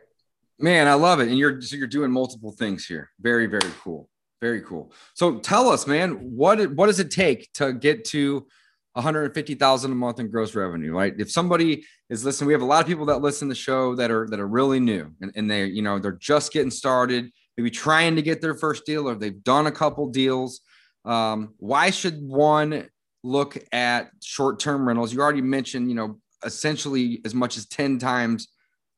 Man, 0.59 0.87
I 0.87 0.95
love 0.95 1.19
it. 1.19 1.27
And 1.27 1.37
you're 1.37 1.61
so 1.61 1.75
you're 1.75 1.87
doing 1.87 2.11
multiple 2.11 2.51
things 2.51 2.85
here. 2.85 3.11
Very, 3.19 3.45
very 3.45 3.71
cool. 3.83 4.09
Very 4.41 4.61
cool. 4.61 4.91
So 5.13 5.39
tell 5.39 5.69
us, 5.69 5.85
man, 5.85 6.13
what 6.13 6.71
what 6.71 6.87
does 6.87 6.99
it 6.99 7.11
take 7.11 7.51
to 7.53 7.73
get 7.73 8.05
to 8.05 8.47
150,000 8.93 9.91
a 9.91 9.95
month 9.95 10.19
in 10.19 10.31
gross 10.31 10.55
revenue, 10.55 10.91
right? 10.91 11.13
If 11.19 11.31
somebody 11.31 11.85
is 12.09 12.25
listening, 12.25 12.47
we 12.47 12.53
have 12.53 12.63
a 12.63 12.65
lot 12.65 12.81
of 12.81 12.87
people 12.87 13.05
that 13.05 13.21
listen 13.21 13.47
to 13.47 13.51
the 13.51 13.59
show 13.59 13.95
that 13.95 14.09
are 14.09 14.27
that 14.29 14.39
are 14.39 14.47
really 14.47 14.79
new 14.79 15.11
and, 15.21 15.31
and 15.35 15.49
they, 15.49 15.65
you 15.65 15.83
know, 15.83 15.99
they're 15.99 16.13
just 16.13 16.51
getting 16.51 16.71
started, 16.71 17.31
maybe 17.55 17.69
trying 17.69 18.15
to 18.15 18.23
get 18.23 18.41
their 18.41 18.55
first 18.55 18.85
deal 18.85 19.07
or 19.07 19.15
they've 19.15 19.43
done 19.43 19.67
a 19.67 19.71
couple 19.71 20.09
deals. 20.09 20.61
Um, 21.05 21.53
why 21.57 21.91
should 21.91 22.19
one 22.21 22.89
look 23.23 23.57
at 23.71 24.09
short-term 24.23 24.87
rentals? 24.87 25.13
You 25.13 25.21
already 25.21 25.41
mentioned, 25.41 25.89
you 25.89 25.95
know, 25.95 26.19
essentially 26.43 27.21
as 27.25 27.33
much 27.33 27.57
as 27.57 27.65
10 27.67 27.99
times 27.99 28.47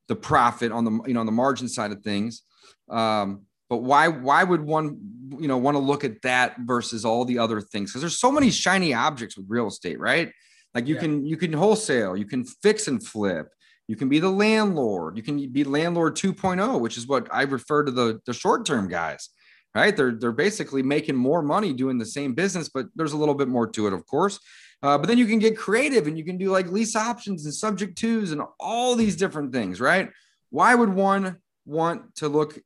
the 0.10 0.16
profit 0.16 0.74
on 0.74 0.84
the 0.84 1.00
you 1.08 1.14
know 1.14 1.22
on 1.22 1.26
the 1.26 1.32
margin 1.32 1.70
side 1.70 1.94
of 1.94 2.02
things. 2.02 2.42
Um, 2.90 3.46
but 3.70 3.78
why 3.78 4.10
why 4.10 4.44
would 4.44 4.62
one 4.62 4.98
you 5.40 5.48
know 5.48 5.58
want 5.58 5.76
to 5.76 5.80
look 5.80 6.04
at 6.04 6.22
that 6.24 6.56
versus 6.60 7.06
all 7.06 7.24
the 7.24 7.40
other 7.40 7.62
things 7.62 7.92
because 7.92 8.02
there's 8.02 8.18
so 8.18 8.32
many 8.32 8.52
shiny 8.52 8.94
objects 8.94 9.38
with 9.38 9.46
real 9.48 9.68
estate 9.68 10.00
right 10.00 10.32
like 10.74 10.88
you 10.88 10.96
yeah. 10.96 11.02
can 11.02 11.26
you 11.26 11.38
can 11.38 11.54
wholesale 11.54 12.18
you 12.18 12.26
can 12.26 12.44
fix 12.44 12.88
and 12.88 13.06
flip 13.06 13.48
you 13.88 13.96
can 13.96 14.10
be 14.10 14.20
the 14.20 14.30
landlord 14.30 15.16
you 15.16 15.24
can 15.24 15.52
be 15.52 15.64
landlord 15.64 16.16
2.0 16.16 16.80
which 16.80 16.98
is 16.98 17.08
what 17.08 17.28
i 17.32 17.44
refer 17.44 17.84
to 17.84 17.92
the 17.92 18.20
the 18.26 18.34
short 18.34 18.66
term 18.66 18.88
guys 18.88 19.30
right 19.76 19.96
they're 19.96 20.14
they're 20.14 20.32
basically 20.32 20.82
making 20.82 21.16
more 21.16 21.44
money 21.44 21.74
doing 21.74 22.00
the 22.00 22.06
same 22.06 22.34
business 22.34 22.70
but 22.70 22.88
there's 22.96 23.14
a 23.14 23.18
little 23.18 23.36
bit 23.36 23.48
more 23.48 23.68
to 23.68 23.86
it 23.86 23.94
of 23.94 24.06
course 24.08 24.40
uh, 24.82 24.98
but 24.98 25.08
then 25.08 25.18
you 25.18 25.26
can 25.26 25.40
get 25.40 25.58
creative 25.58 26.08
and 26.08 26.18
you 26.18 26.24
can 26.24 26.38
do 26.38 26.50
like 26.50 26.68
lease 26.72 26.96
options 26.96 27.46
and 27.46 27.54
subject 27.54 27.98
twos 27.98 28.32
and 28.32 28.42
all 28.60 28.96
these 28.96 29.16
different 29.16 29.52
things 29.52 29.80
right? 29.82 30.10
Why 30.50 30.74
would 30.74 30.90
one 30.90 31.38
want 31.66 32.16
to 32.16 32.28
look 32.28 32.60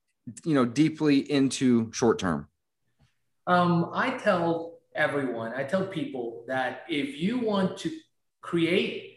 you 0.46 0.53
know 0.53 0.65
deeply 0.65 1.20
into 1.20 1.91
short 1.91 2.20
term? 2.20 2.48
Um, 3.46 3.89
i 3.93 4.12
tell 4.12 4.79
everyone 4.96 5.53
i 5.55 5.63
tell 5.63 5.88
people 5.88 6.46
that 6.48 6.84
if 6.88 7.17
you 7.17 7.39
want 7.39 7.77
to 7.79 7.89
create 8.41 9.13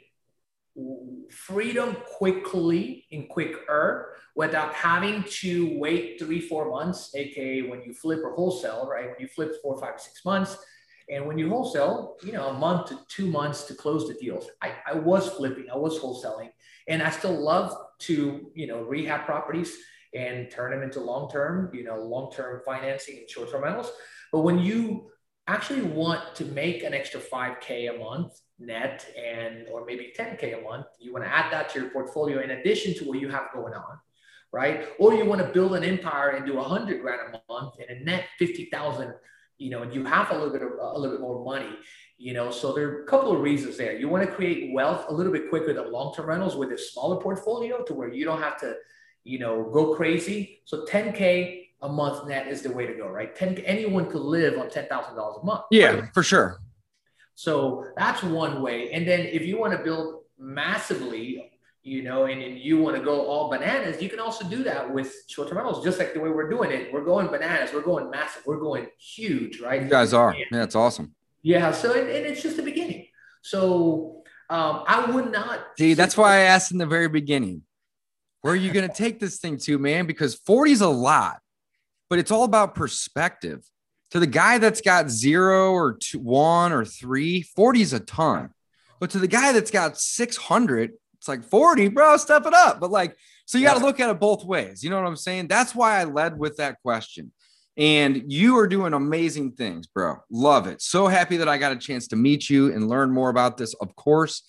freedom 1.30 1.96
quickly 2.16 3.06
and 3.10 3.28
quicker 3.28 4.14
without 4.34 4.74
having 4.74 5.24
to 5.24 5.78
wait 5.78 6.18
three 6.18 6.40
four 6.40 6.70
months 6.70 7.14
aka 7.14 7.62
when 7.62 7.82
you 7.82 7.94
flip 7.94 8.20
or 8.22 8.34
wholesale 8.34 8.88
right? 8.90 9.06
When 9.06 9.16
you 9.18 9.28
flip 9.28 9.52
four 9.62 9.78
five 9.78 10.00
six 10.00 10.24
months 10.24 10.56
and 11.08 11.26
when 11.26 11.38
you 11.38 11.48
wholesale 11.48 12.16
you 12.22 12.32
know 12.32 12.48
a 12.48 12.52
month 12.52 12.88
to 12.88 12.98
two 13.08 13.26
months 13.26 13.64
to 13.64 13.74
close 13.74 14.08
the 14.08 14.14
deals 14.14 14.48
i, 14.62 14.72
I 14.86 14.94
was 14.94 15.28
flipping 15.28 15.66
i 15.72 15.76
was 15.76 15.98
wholesaling 15.98 16.50
and 16.88 17.02
i 17.02 17.10
still 17.10 17.38
love 17.38 17.76
to 18.00 18.50
you 18.54 18.66
know 18.66 18.82
rehab 18.82 19.24
properties 19.24 19.76
and 20.16 20.50
turn 20.50 20.70
them 20.70 20.82
into 20.82 21.00
long-term, 21.00 21.70
you 21.74 21.84
know, 21.84 21.96
long-term 21.96 22.62
financing 22.64 23.18
and 23.18 23.28
short-term 23.28 23.62
rentals. 23.62 23.90
But 24.32 24.40
when 24.40 24.58
you 24.58 25.10
actually 25.46 25.82
want 25.82 26.34
to 26.36 26.44
make 26.46 26.82
an 26.82 26.94
extra 26.94 27.20
5k 27.20 27.94
a 27.94 27.98
month 27.98 28.32
net 28.58 29.06
and 29.16 29.68
or 29.70 29.84
maybe 29.84 30.12
10k 30.18 30.58
a 30.58 30.62
month, 30.62 30.86
you 30.98 31.12
want 31.12 31.24
to 31.24 31.30
add 31.30 31.52
that 31.52 31.68
to 31.70 31.80
your 31.80 31.90
portfolio 31.90 32.40
in 32.40 32.50
addition 32.50 32.94
to 32.94 33.04
what 33.04 33.20
you 33.20 33.28
have 33.28 33.52
going 33.52 33.74
on, 33.74 33.98
right? 34.52 34.88
Or 34.98 35.12
you 35.12 35.24
want 35.26 35.42
to 35.42 35.48
build 35.48 35.74
an 35.74 35.84
empire 35.84 36.30
and 36.30 36.46
do 36.46 36.56
100 36.56 37.02
grand 37.02 37.20
a 37.34 37.52
month 37.52 37.74
and 37.78 38.00
a 38.00 38.04
net 38.04 38.24
50,000, 38.38 39.12
you 39.58 39.70
know, 39.70 39.82
and 39.82 39.94
you 39.94 40.04
have 40.04 40.30
a 40.30 40.34
little 40.34 40.50
bit 40.50 40.62
of 40.62 40.72
a 40.80 40.98
little 40.98 41.16
bit 41.16 41.20
more 41.20 41.44
money 41.44 41.74
you 42.18 42.32
know 42.32 42.50
so 42.50 42.72
there 42.72 42.88
are 42.88 43.02
a 43.02 43.06
couple 43.06 43.30
of 43.30 43.40
reasons 43.40 43.76
there 43.76 43.94
you 43.94 44.08
want 44.08 44.24
to 44.26 44.34
create 44.34 44.72
wealth 44.72 45.04
a 45.10 45.12
little 45.12 45.32
bit 45.32 45.50
quicker 45.50 45.74
than 45.74 45.92
long-term 45.92 46.26
rentals 46.26 46.56
with 46.56 46.72
a 46.72 46.78
smaller 46.78 47.20
portfolio 47.20 47.82
to 47.84 47.92
where 47.92 48.08
you 48.08 48.24
don't 48.24 48.40
have 48.40 48.58
to 48.58 48.74
you 49.26 49.40
know, 49.40 49.68
go 49.70 49.94
crazy. 49.94 50.62
So 50.64 50.86
10K 50.86 51.64
a 51.82 51.88
month 51.88 52.26
net 52.26 52.46
is 52.46 52.62
the 52.62 52.70
way 52.70 52.86
to 52.86 52.94
go, 52.94 53.08
right? 53.08 53.34
10 53.34 53.58
anyone 53.58 54.08
could 54.10 54.22
live 54.22 54.58
on 54.58 54.68
$10,000 54.68 54.88
a 54.88 55.44
month. 55.44 55.62
Yeah, 55.70 55.86
right? 55.86 56.14
for 56.14 56.22
sure. 56.22 56.60
So 57.34 57.86
that's 57.96 58.22
one 58.22 58.62
way. 58.62 58.92
And 58.92 59.06
then 59.06 59.20
if 59.20 59.42
you 59.42 59.58
want 59.58 59.76
to 59.76 59.84
build 59.84 60.22
massively, 60.38 61.55
you 61.86 62.02
know, 62.02 62.24
and, 62.24 62.42
and 62.42 62.58
you 62.58 62.82
want 62.82 62.96
to 62.96 63.02
go 63.02 63.26
all 63.26 63.48
bananas, 63.48 64.02
you 64.02 64.08
can 64.08 64.18
also 64.18 64.44
do 64.44 64.64
that 64.64 64.92
with 64.92 65.14
short-term 65.28 65.56
rentals, 65.56 65.84
just 65.84 66.00
like 66.00 66.14
the 66.14 66.20
way 66.20 66.30
we're 66.30 66.50
doing 66.50 66.72
it. 66.72 66.92
We're 66.92 67.04
going 67.04 67.28
bananas. 67.28 67.70
We're 67.72 67.82
going 67.82 68.10
massive. 68.10 68.42
We're 68.44 68.58
going 68.58 68.88
huge, 68.98 69.60
right? 69.60 69.82
You 69.82 69.88
guys 69.88 70.12
are. 70.12 70.34
Yeah, 70.34 70.64
it's 70.64 70.74
awesome. 70.74 71.14
Yeah. 71.42 71.70
So 71.70 71.92
and, 71.92 72.08
and 72.08 72.26
it's 72.26 72.42
just 72.42 72.56
the 72.56 72.64
beginning. 72.64 73.06
So 73.42 74.24
um, 74.50 74.82
I 74.88 75.08
would 75.08 75.30
not. 75.30 75.60
See, 75.78 75.94
that's 75.94 76.16
why 76.16 76.34
I 76.34 76.40
asked 76.40 76.72
in 76.72 76.78
the 76.78 76.86
very 76.86 77.08
beginning 77.08 77.62
where 78.42 78.52
are 78.52 78.56
you 78.56 78.72
going 78.72 78.88
to 78.88 78.94
take 78.94 79.20
this 79.20 79.38
thing 79.38 79.56
to, 79.58 79.78
man? 79.78 80.06
Because 80.06 80.34
40 80.34 80.72
is 80.72 80.80
a 80.80 80.88
lot, 80.88 81.38
but 82.10 82.18
it's 82.18 82.32
all 82.32 82.44
about 82.44 82.74
perspective. 82.74 83.64
To 84.10 84.20
the 84.20 84.26
guy 84.26 84.58
that's 84.58 84.80
got 84.80 85.08
zero 85.08 85.72
or 85.72 85.94
two, 85.94 86.18
one 86.18 86.72
or 86.72 86.84
three, 86.84 87.42
40 87.42 87.80
is 87.80 87.92
a 87.92 88.00
ton. 88.00 88.50
But 88.98 89.10
to 89.10 89.18
the 89.18 89.28
guy 89.28 89.52
that's 89.52 89.70
got 89.70 89.98
600, 89.98 90.92
it's 91.26 91.28
like 91.28 91.48
40, 91.48 91.88
bro, 91.88 92.16
step 92.16 92.46
it 92.46 92.54
up. 92.54 92.78
But 92.80 92.90
like, 92.90 93.16
so 93.46 93.58
you 93.58 93.64
got 93.64 93.78
to 93.78 93.84
look 93.84 94.00
at 94.00 94.10
it 94.10 94.20
both 94.20 94.44
ways. 94.44 94.82
You 94.82 94.90
know 94.90 95.00
what 95.00 95.08
I'm 95.08 95.16
saying? 95.16 95.48
That's 95.48 95.74
why 95.74 96.00
I 96.00 96.04
led 96.04 96.38
with 96.38 96.56
that 96.58 96.80
question. 96.82 97.32
And 97.76 98.32
you 98.32 98.56
are 98.58 98.66
doing 98.66 98.94
amazing 98.94 99.52
things, 99.52 99.86
bro. 99.86 100.16
Love 100.30 100.66
it. 100.66 100.80
So 100.80 101.08
happy 101.08 101.36
that 101.38 101.48
I 101.48 101.58
got 101.58 101.72
a 101.72 101.76
chance 101.76 102.08
to 102.08 102.16
meet 102.16 102.48
you 102.48 102.72
and 102.72 102.88
learn 102.88 103.10
more 103.10 103.28
about 103.28 103.56
this, 103.56 103.74
of 103.74 103.94
course. 103.96 104.42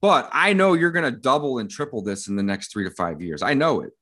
But 0.00 0.28
I 0.32 0.52
know 0.52 0.72
you're 0.72 0.90
going 0.90 1.10
to 1.10 1.16
double 1.16 1.58
and 1.58 1.70
triple 1.70 2.02
this 2.02 2.26
in 2.26 2.34
the 2.34 2.42
next 2.42 2.72
three 2.72 2.84
to 2.84 2.90
five 2.90 3.20
years. 3.20 3.42
I 3.42 3.54
know 3.54 3.82
it. 3.82 3.92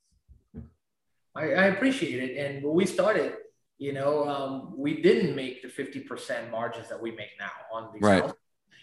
I, 1.35 1.43
I 1.43 1.65
appreciate 1.67 2.31
it. 2.31 2.37
And 2.39 2.65
when 2.65 2.75
we 2.75 2.87
started, 2.87 3.35
you 3.79 3.93
know, 3.93 4.27
um, 4.27 4.75
we 4.77 5.03
didn't 5.03 5.35
make 5.37 5.63
the 5.63 5.69
50% 5.69 6.51
margins 6.51 6.89
that 6.89 7.01
we 7.01 7.11
make 7.11 7.31
now 7.39 7.51
on 7.73 7.91
these 7.93 8.03
right. 8.03 8.23
houses. 8.23 8.37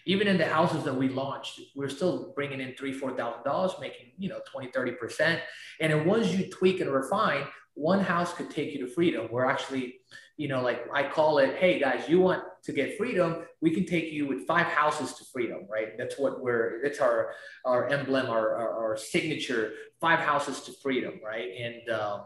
Even 0.08 0.26
in 0.26 0.38
the 0.38 0.46
houses 0.46 0.82
that 0.84 0.94
we 0.94 1.08
launched, 1.08 1.60
we're 1.76 1.88
still 1.88 2.32
bringing 2.34 2.60
in 2.60 2.74
three, 2.74 2.92
four 2.92 3.16
thousand 3.16 3.44
dollars, 3.44 3.72
making 3.80 4.12
you 4.18 4.28
know 4.28 4.40
20, 4.50 4.72
30 4.72 4.92
percent. 4.92 5.40
And 5.80 5.92
then 5.92 6.04
once 6.04 6.32
you 6.34 6.50
tweak 6.50 6.80
and 6.80 6.90
refine, 6.90 7.44
one 7.74 8.00
house 8.00 8.32
could 8.34 8.50
take 8.50 8.72
you 8.72 8.84
to 8.84 8.92
freedom. 8.92 9.28
We're 9.30 9.46
actually 9.46 10.00
you 10.38 10.46
know, 10.46 10.62
like 10.62 10.86
I 10.94 11.02
call 11.02 11.38
it, 11.38 11.56
hey 11.56 11.80
guys, 11.80 12.08
you 12.08 12.20
want 12.20 12.44
to 12.62 12.72
get 12.72 12.96
freedom? 12.96 13.44
We 13.60 13.72
can 13.72 13.84
take 13.84 14.12
you 14.12 14.26
with 14.28 14.46
five 14.46 14.66
houses 14.66 15.14
to 15.14 15.24
freedom, 15.24 15.66
right? 15.68 15.98
That's 15.98 16.16
what 16.16 16.40
we're, 16.40 16.80
that's 16.80 17.00
our, 17.00 17.32
our 17.64 17.88
emblem, 17.88 18.30
our, 18.30 18.54
our, 18.54 18.70
our 18.70 18.96
signature, 18.96 19.72
five 20.00 20.20
houses 20.20 20.60
to 20.62 20.72
freedom, 20.80 21.14
right? 21.24 21.50
And 21.60 21.90
um, 21.90 22.20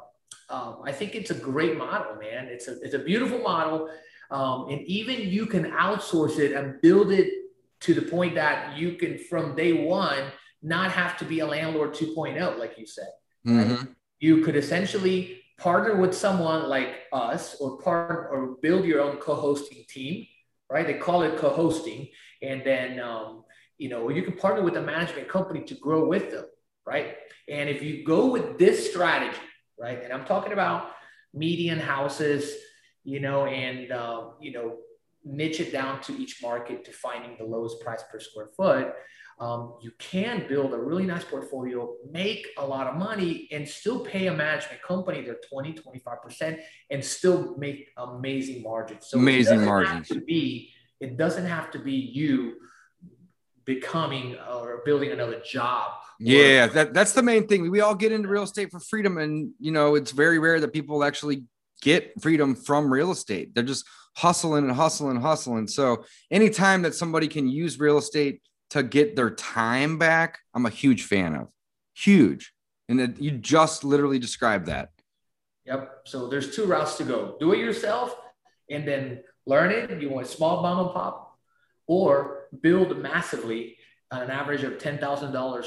um, 0.50 0.76
I 0.84 0.92
think 0.92 1.14
it's 1.14 1.30
a 1.30 1.34
great 1.34 1.78
model, 1.78 2.16
man. 2.16 2.48
It's 2.48 2.68
a, 2.68 2.78
it's 2.82 2.94
a 2.94 2.98
beautiful 2.98 3.38
model. 3.38 3.88
Um, 4.30 4.68
and 4.68 4.82
even 4.82 5.30
you 5.30 5.46
can 5.46 5.70
outsource 5.70 6.38
it 6.38 6.52
and 6.52 6.82
build 6.82 7.12
it 7.12 7.32
to 7.82 7.94
the 7.94 8.02
point 8.02 8.34
that 8.36 8.76
you 8.76 8.92
can, 8.92 9.18
from 9.18 9.54
day 9.54 9.72
one, 9.72 10.24
not 10.62 10.92
have 10.92 11.18
to 11.18 11.24
be 11.24 11.40
a 11.40 11.46
landlord 11.46 11.92
2.0, 11.92 12.58
like 12.58 12.78
you 12.78 12.86
said. 12.86 13.10
Mm-hmm. 13.46 13.92
You 14.20 14.42
could 14.42 14.56
essentially 14.56 15.42
partner 15.58 15.96
with 15.96 16.14
someone 16.14 16.68
like 16.68 17.02
us 17.12 17.56
or 17.60 17.78
part 17.78 18.28
or 18.32 18.56
build 18.62 18.84
your 18.84 19.00
own 19.00 19.16
co-hosting 19.18 19.84
team 19.88 20.26
right 20.68 20.86
they 20.86 20.94
call 20.94 21.22
it 21.22 21.36
co-hosting 21.36 22.08
and 22.42 22.62
then 22.64 22.98
um, 22.98 23.44
you 23.78 23.88
know 23.88 24.08
you 24.08 24.22
can 24.22 24.36
partner 24.36 24.62
with 24.62 24.76
a 24.76 24.82
management 24.82 25.28
company 25.28 25.62
to 25.62 25.74
grow 25.74 26.06
with 26.08 26.32
them 26.32 26.46
right 26.84 27.16
and 27.48 27.68
if 27.68 27.80
you 27.82 28.04
go 28.04 28.26
with 28.26 28.58
this 28.58 28.90
strategy 28.90 29.38
right 29.78 30.02
and 30.02 30.12
i'm 30.12 30.24
talking 30.24 30.52
about 30.52 30.90
median 31.32 31.78
houses 31.78 32.56
you 33.04 33.20
know 33.20 33.46
and 33.46 33.92
uh, 33.92 34.30
you 34.40 34.52
know 34.52 34.78
niche 35.24 35.60
it 35.60 35.72
down 35.72 36.00
to 36.00 36.12
each 36.20 36.42
market 36.42 36.84
to 36.84 36.92
finding 36.92 37.36
the 37.38 37.44
lowest 37.44 37.80
price 37.80 38.02
per 38.10 38.18
square 38.18 38.48
foot 38.56 38.92
um, 39.42 39.74
you 39.80 39.90
can 39.98 40.46
build 40.48 40.72
a 40.72 40.78
really 40.78 41.04
nice 41.04 41.24
portfolio, 41.24 41.94
make 42.08 42.46
a 42.58 42.64
lot 42.64 42.86
of 42.86 42.94
money, 42.94 43.48
and 43.50 43.68
still 43.68 43.98
pay 44.04 44.28
a 44.28 44.32
management 44.32 44.80
company 44.82 45.22
their 45.22 45.38
20, 45.50 45.74
25%, 45.74 46.60
and 46.90 47.04
still 47.04 47.56
make 47.56 47.88
amazing 47.96 48.62
margins. 48.62 49.08
So 49.08 49.18
amazing 49.18 49.64
margins. 49.64 50.06
to 50.08 50.20
be, 50.20 50.70
it 51.00 51.16
doesn't 51.16 51.46
have 51.46 51.72
to 51.72 51.80
be 51.80 51.92
you 51.92 52.54
becoming 53.64 54.36
or 54.48 54.82
building 54.84 55.10
another 55.10 55.40
job. 55.44 55.92
Yeah, 56.20 56.68
that, 56.68 56.94
that's 56.94 57.12
the 57.12 57.22
main 57.22 57.48
thing. 57.48 57.68
We 57.68 57.80
all 57.80 57.96
get 57.96 58.12
into 58.12 58.28
real 58.28 58.44
estate 58.44 58.70
for 58.70 58.78
freedom, 58.78 59.18
and 59.18 59.50
you 59.58 59.72
know, 59.72 59.96
it's 59.96 60.12
very 60.12 60.38
rare 60.38 60.60
that 60.60 60.72
people 60.72 61.02
actually 61.02 61.42
get 61.82 62.20
freedom 62.22 62.54
from 62.54 62.90
real 62.90 63.10
estate. 63.10 63.54
They're 63.54 63.64
just 63.64 63.84
hustling 64.16 64.64
and 64.64 64.72
hustling 64.72 65.16
and 65.16 65.22
hustling. 65.22 65.66
So 65.66 66.04
anytime 66.30 66.82
that 66.82 66.94
somebody 66.94 67.28
can 67.28 67.48
use 67.48 67.78
real 67.78 67.98
estate 67.98 68.40
to 68.70 68.82
get 68.82 69.16
their 69.16 69.30
time 69.30 69.98
back, 69.98 70.38
I'm 70.54 70.64
a 70.64 70.70
huge 70.70 71.02
fan 71.02 71.34
of. 71.34 71.48
Huge. 71.94 72.52
And 72.88 72.98
that 73.00 73.20
you 73.20 73.32
just 73.32 73.84
literally 73.84 74.18
described 74.18 74.66
that. 74.66 74.90
Yep. 75.66 76.02
So 76.04 76.28
there's 76.28 76.54
two 76.54 76.64
routes 76.64 76.96
to 76.98 77.04
go. 77.04 77.36
Do 77.38 77.52
it 77.52 77.58
yourself 77.58 78.16
and 78.70 78.86
then 78.86 79.22
learn 79.46 79.70
it. 79.70 80.00
You 80.00 80.10
want 80.10 80.26
small 80.26 80.62
mom 80.62 80.86
and 80.86 80.94
pop 80.94 81.38
or 81.86 82.48
build 82.60 82.98
massively 82.98 83.76
an 84.10 84.30
average 84.30 84.62
of 84.62 84.78
$10,000 84.78 85.66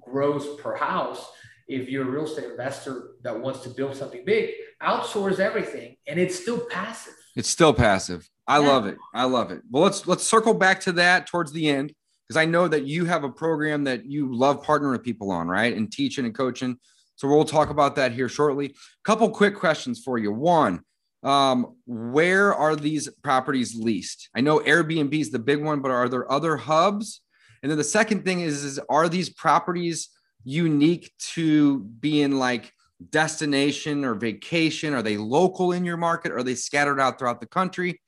gross 0.00 0.46
per 0.60 0.74
house. 0.74 1.26
If 1.68 1.88
you're 1.88 2.06
a 2.06 2.10
real 2.10 2.24
estate 2.24 2.44
investor 2.44 3.14
that 3.22 3.40
wants 3.40 3.60
to 3.60 3.70
build 3.70 3.96
something 3.96 4.24
big, 4.24 4.50
outsource 4.82 5.38
everything 5.38 5.96
and 6.06 6.18
it's 6.18 6.38
still 6.38 6.60
passive. 6.66 7.14
It's 7.34 7.48
still 7.48 7.74
passive. 7.74 8.28
I 8.46 8.60
yeah. 8.60 8.68
love 8.68 8.86
it. 8.86 8.96
I 9.14 9.24
love 9.24 9.50
it. 9.50 9.62
Well, 9.70 9.82
let's 9.82 10.06
let's 10.06 10.24
circle 10.24 10.54
back 10.54 10.80
to 10.80 10.92
that 10.92 11.26
towards 11.26 11.52
the 11.52 11.68
end 11.68 11.92
because 12.26 12.40
I 12.40 12.44
know 12.44 12.68
that 12.68 12.84
you 12.84 13.04
have 13.04 13.24
a 13.24 13.30
program 13.30 13.84
that 13.84 14.06
you 14.06 14.34
love 14.34 14.64
partnering 14.64 14.92
with 14.92 15.02
people 15.02 15.30
on, 15.30 15.48
right? 15.48 15.76
And 15.76 15.90
teaching 15.90 16.24
and 16.24 16.34
coaching. 16.34 16.78
So 17.16 17.28
we'll 17.28 17.44
talk 17.44 17.70
about 17.70 17.96
that 17.96 18.12
here 18.12 18.28
shortly. 18.28 18.74
Couple 19.04 19.30
quick 19.30 19.56
questions 19.56 20.02
for 20.04 20.18
you. 20.18 20.32
One, 20.32 20.82
um, 21.22 21.76
where 21.86 22.54
are 22.54 22.76
these 22.76 23.08
properties 23.22 23.74
leased? 23.74 24.28
I 24.34 24.42
know 24.42 24.60
Airbnb 24.60 25.18
is 25.18 25.30
the 25.30 25.38
big 25.38 25.62
one, 25.62 25.80
but 25.80 25.90
are 25.90 26.08
there 26.08 26.30
other 26.30 26.56
hubs? 26.56 27.22
And 27.62 27.70
then 27.70 27.78
the 27.78 27.84
second 27.84 28.24
thing 28.24 28.40
is, 28.40 28.64
is 28.64 28.78
are 28.88 29.08
these 29.08 29.30
properties 29.30 30.10
unique 30.44 31.12
to 31.18 31.80
being 31.80 32.32
like 32.32 32.72
destination 33.10 34.04
or 34.04 34.14
vacation? 34.14 34.94
Are 34.94 35.02
they 35.02 35.16
local 35.16 35.72
in 35.72 35.84
your 35.84 35.96
market? 35.96 36.32
Are 36.32 36.42
they 36.42 36.54
scattered 36.54 37.00
out 37.00 37.18
throughout 37.18 37.40
the 37.40 37.46
country? 37.46 38.00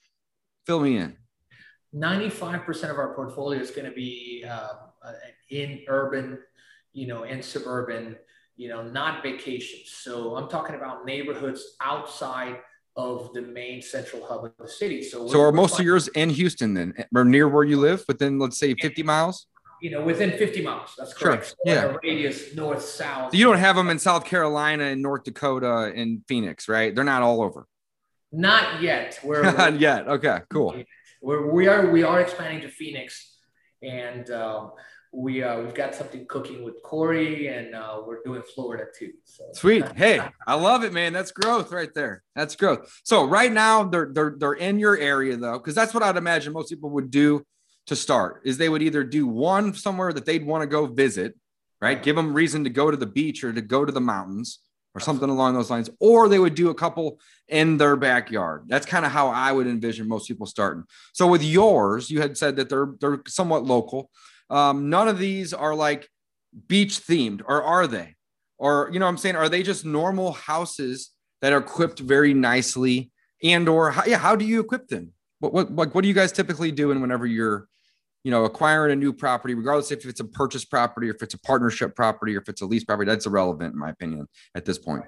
Fill 0.66 0.80
me 0.80 0.96
in. 0.96 1.16
95% 1.94 2.90
of 2.90 2.98
our 2.98 3.14
portfolio 3.14 3.60
is 3.60 3.70
going 3.70 3.86
to 3.86 3.94
be 3.94 4.44
uh, 4.48 4.72
in 5.50 5.80
urban, 5.88 6.38
you 6.92 7.06
know, 7.06 7.24
and 7.24 7.42
suburban, 7.42 8.16
you 8.56 8.68
know, 8.68 8.82
not 8.82 9.22
vacations. 9.22 9.90
So 9.90 10.36
I'm 10.36 10.48
talking 10.48 10.74
about 10.74 11.06
neighborhoods 11.06 11.76
outside 11.80 12.58
of 12.96 13.32
the 13.32 13.40
main 13.40 13.80
central 13.80 14.26
hub 14.26 14.44
of 14.44 14.52
the 14.58 14.68
city. 14.68 15.02
So, 15.02 15.28
so 15.28 15.40
are 15.40 15.52
most 15.52 15.78
of 15.78 15.84
yours 15.86 16.08
in 16.08 16.30
Houston 16.30 16.74
then, 16.74 16.94
or 17.14 17.24
near 17.24 17.48
where 17.48 17.64
you 17.64 17.78
live, 17.78 18.04
within 18.08 18.38
let's 18.38 18.58
say 18.58 18.74
50 18.74 19.04
miles? 19.04 19.46
You 19.80 19.90
know, 19.90 20.02
within 20.02 20.32
50 20.32 20.62
miles. 20.62 20.94
That's 20.98 21.14
correct. 21.14 21.46
Sure. 21.46 21.54
So 21.54 21.56
yeah. 21.66 21.96
radius 22.02 22.54
north 22.54 22.82
south. 22.82 23.32
So 23.32 23.38
you 23.38 23.44
don't 23.44 23.58
have 23.58 23.76
them 23.76 23.90
in 23.90 23.98
South 23.98 24.24
Carolina 24.24 24.84
and 24.84 25.02
North 25.02 25.24
Dakota 25.24 25.92
and 25.94 26.22
Phoenix, 26.26 26.68
right? 26.68 26.94
They're 26.94 27.04
not 27.04 27.22
all 27.22 27.42
over. 27.42 27.66
Not 28.32 28.82
yet. 28.82 29.18
We're, 29.22 29.42
not 29.56 29.80
yet. 29.80 30.08
Okay, 30.08 30.40
cool. 30.50 30.82
We're, 31.22 31.50
we 31.50 31.68
are 31.68 31.90
we 31.90 32.02
are 32.02 32.20
expanding 32.20 32.60
to 32.62 32.68
Phoenix, 32.68 33.38
and 33.82 34.30
um, 34.30 34.72
we 35.12 35.42
uh, 35.42 35.60
we've 35.60 35.74
got 35.74 35.94
something 35.94 36.26
cooking 36.26 36.62
with 36.62 36.82
Corey, 36.82 37.48
and 37.48 37.74
uh, 37.74 38.02
we're 38.06 38.22
doing 38.22 38.42
Florida 38.54 38.84
too. 38.96 39.12
So. 39.24 39.44
Sweet. 39.52 39.84
Hey, 39.96 40.20
I 40.46 40.54
love 40.54 40.84
it, 40.84 40.92
man. 40.92 41.12
That's 41.12 41.32
growth 41.32 41.72
right 41.72 41.92
there. 41.94 42.22
That's 42.36 42.54
growth. 42.56 43.00
So 43.04 43.24
right 43.24 43.50
now 43.50 43.84
they're 43.84 44.10
they're 44.12 44.34
they're 44.38 44.52
in 44.52 44.78
your 44.78 44.96
area 44.96 45.36
though, 45.36 45.58
because 45.58 45.74
that's 45.74 45.94
what 45.94 46.02
I'd 46.02 46.16
imagine 46.16 46.52
most 46.52 46.68
people 46.68 46.90
would 46.90 47.10
do 47.10 47.44
to 47.88 47.96
start. 47.96 48.42
Is 48.44 48.58
they 48.58 48.68
would 48.68 48.82
either 48.82 49.04
do 49.04 49.26
one 49.26 49.74
somewhere 49.74 50.12
that 50.12 50.24
they'd 50.24 50.46
want 50.46 50.62
to 50.62 50.66
go 50.66 50.86
visit, 50.86 51.34
right? 51.80 52.02
Give 52.02 52.16
them 52.16 52.32
reason 52.32 52.64
to 52.64 52.70
go 52.70 52.90
to 52.90 52.96
the 52.96 53.06
beach 53.06 53.44
or 53.44 53.52
to 53.52 53.60
go 53.60 53.84
to 53.84 53.92
the 53.92 54.00
mountains 54.00 54.60
or 54.94 55.00
something 55.00 55.28
along 55.28 55.54
those 55.54 55.70
lines, 55.70 55.90
or 56.00 56.28
they 56.28 56.38
would 56.38 56.54
do 56.54 56.70
a 56.70 56.74
couple 56.74 57.20
in 57.48 57.76
their 57.76 57.96
backyard. 57.96 58.64
That's 58.66 58.86
kind 58.86 59.04
of 59.04 59.12
how 59.12 59.28
I 59.28 59.52
would 59.52 59.66
envision 59.66 60.08
most 60.08 60.26
people 60.26 60.46
starting. 60.46 60.84
So 61.12 61.26
with 61.26 61.42
yours, 61.42 62.10
you 62.10 62.20
had 62.20 62.36
said 62.36 62.56
that 62.56 62.68
they're 62.68 62.88
they're 63.00 63.22
somewhat 63.26 63.64
local. 63.64 64.10
Um, 64.50 64.90
none 64.90 65.08
of 65.08 65.18
these 65.18 65.52
are 65.52 65.74
like 65.74 66.08
beach 66.66 67.00
themed, 67.00 67.42
or 67.46 67.62
are 67.62 67.86
they? 67.86 68.16
Or 68.58 68.90
you 68.92 68.98
know, 68.98 69.06
I'm 69.06 69.18
saying, 69.18 69.36
are 69.36 69.48
they 69.48 69.62
just 69.62 69.84
normal 69.84 70.32
houses 70.32 71.10
that 71.42 71.52
are 71.52 71.58
equipped 71.58 72.00
very 72.00 72.34
nicely? 72.34 73.10
And 73.42 73.68
or 73.68 73.92
how, 73.92 74.04
yeah, 74.04 74.18
how 74.18 74.34
do 74.34 74.44
you 74.44 74.58
equip 74.60 74.88
them? 74.88 75.12
What 75.38 75.52
what 75.52 75.70
like 75.70 75.94
what 75.94 76.02
do 76.02 76.08
you 76.08 76.14
guys 76.14 76.32
typically 76.32 76.72
do? 76.72 76.90
And 76.90 77.00
whenever 77.00 77.26
you're 77.26 77.68
you 78.24 78.30
know, 78.30 78.44
acquiring 78.44 78.92
a 78.92 78.96
new 78.96 79.12
property, 79.12 79.54
regardless 79.54 79.90
if 79.90 80.04
it's 80.04 80.20
a 80.20 80.24
purchase 80.24 80.64
property 80.64 81.08
or 81.08 81.14
if 81.14 81.22
it's 81.22 81.34
a 81.34 81.38
partnership 81.38 81.94
property 81.94 82.36
or 82.36 82.40
if 82.40 82.48
it's 82.48 82.60
a 82.62 82.66
lease 82.66 82.84
property, 82.84 83.08
that's 83.10 83.26
irrelevant 83.26 83.72
in 83.72 83.78
my 83.78 83.90
opinion 83.90 84.26
at 84.54 84.64
this 84.64 84.78
point. 84.78 85.04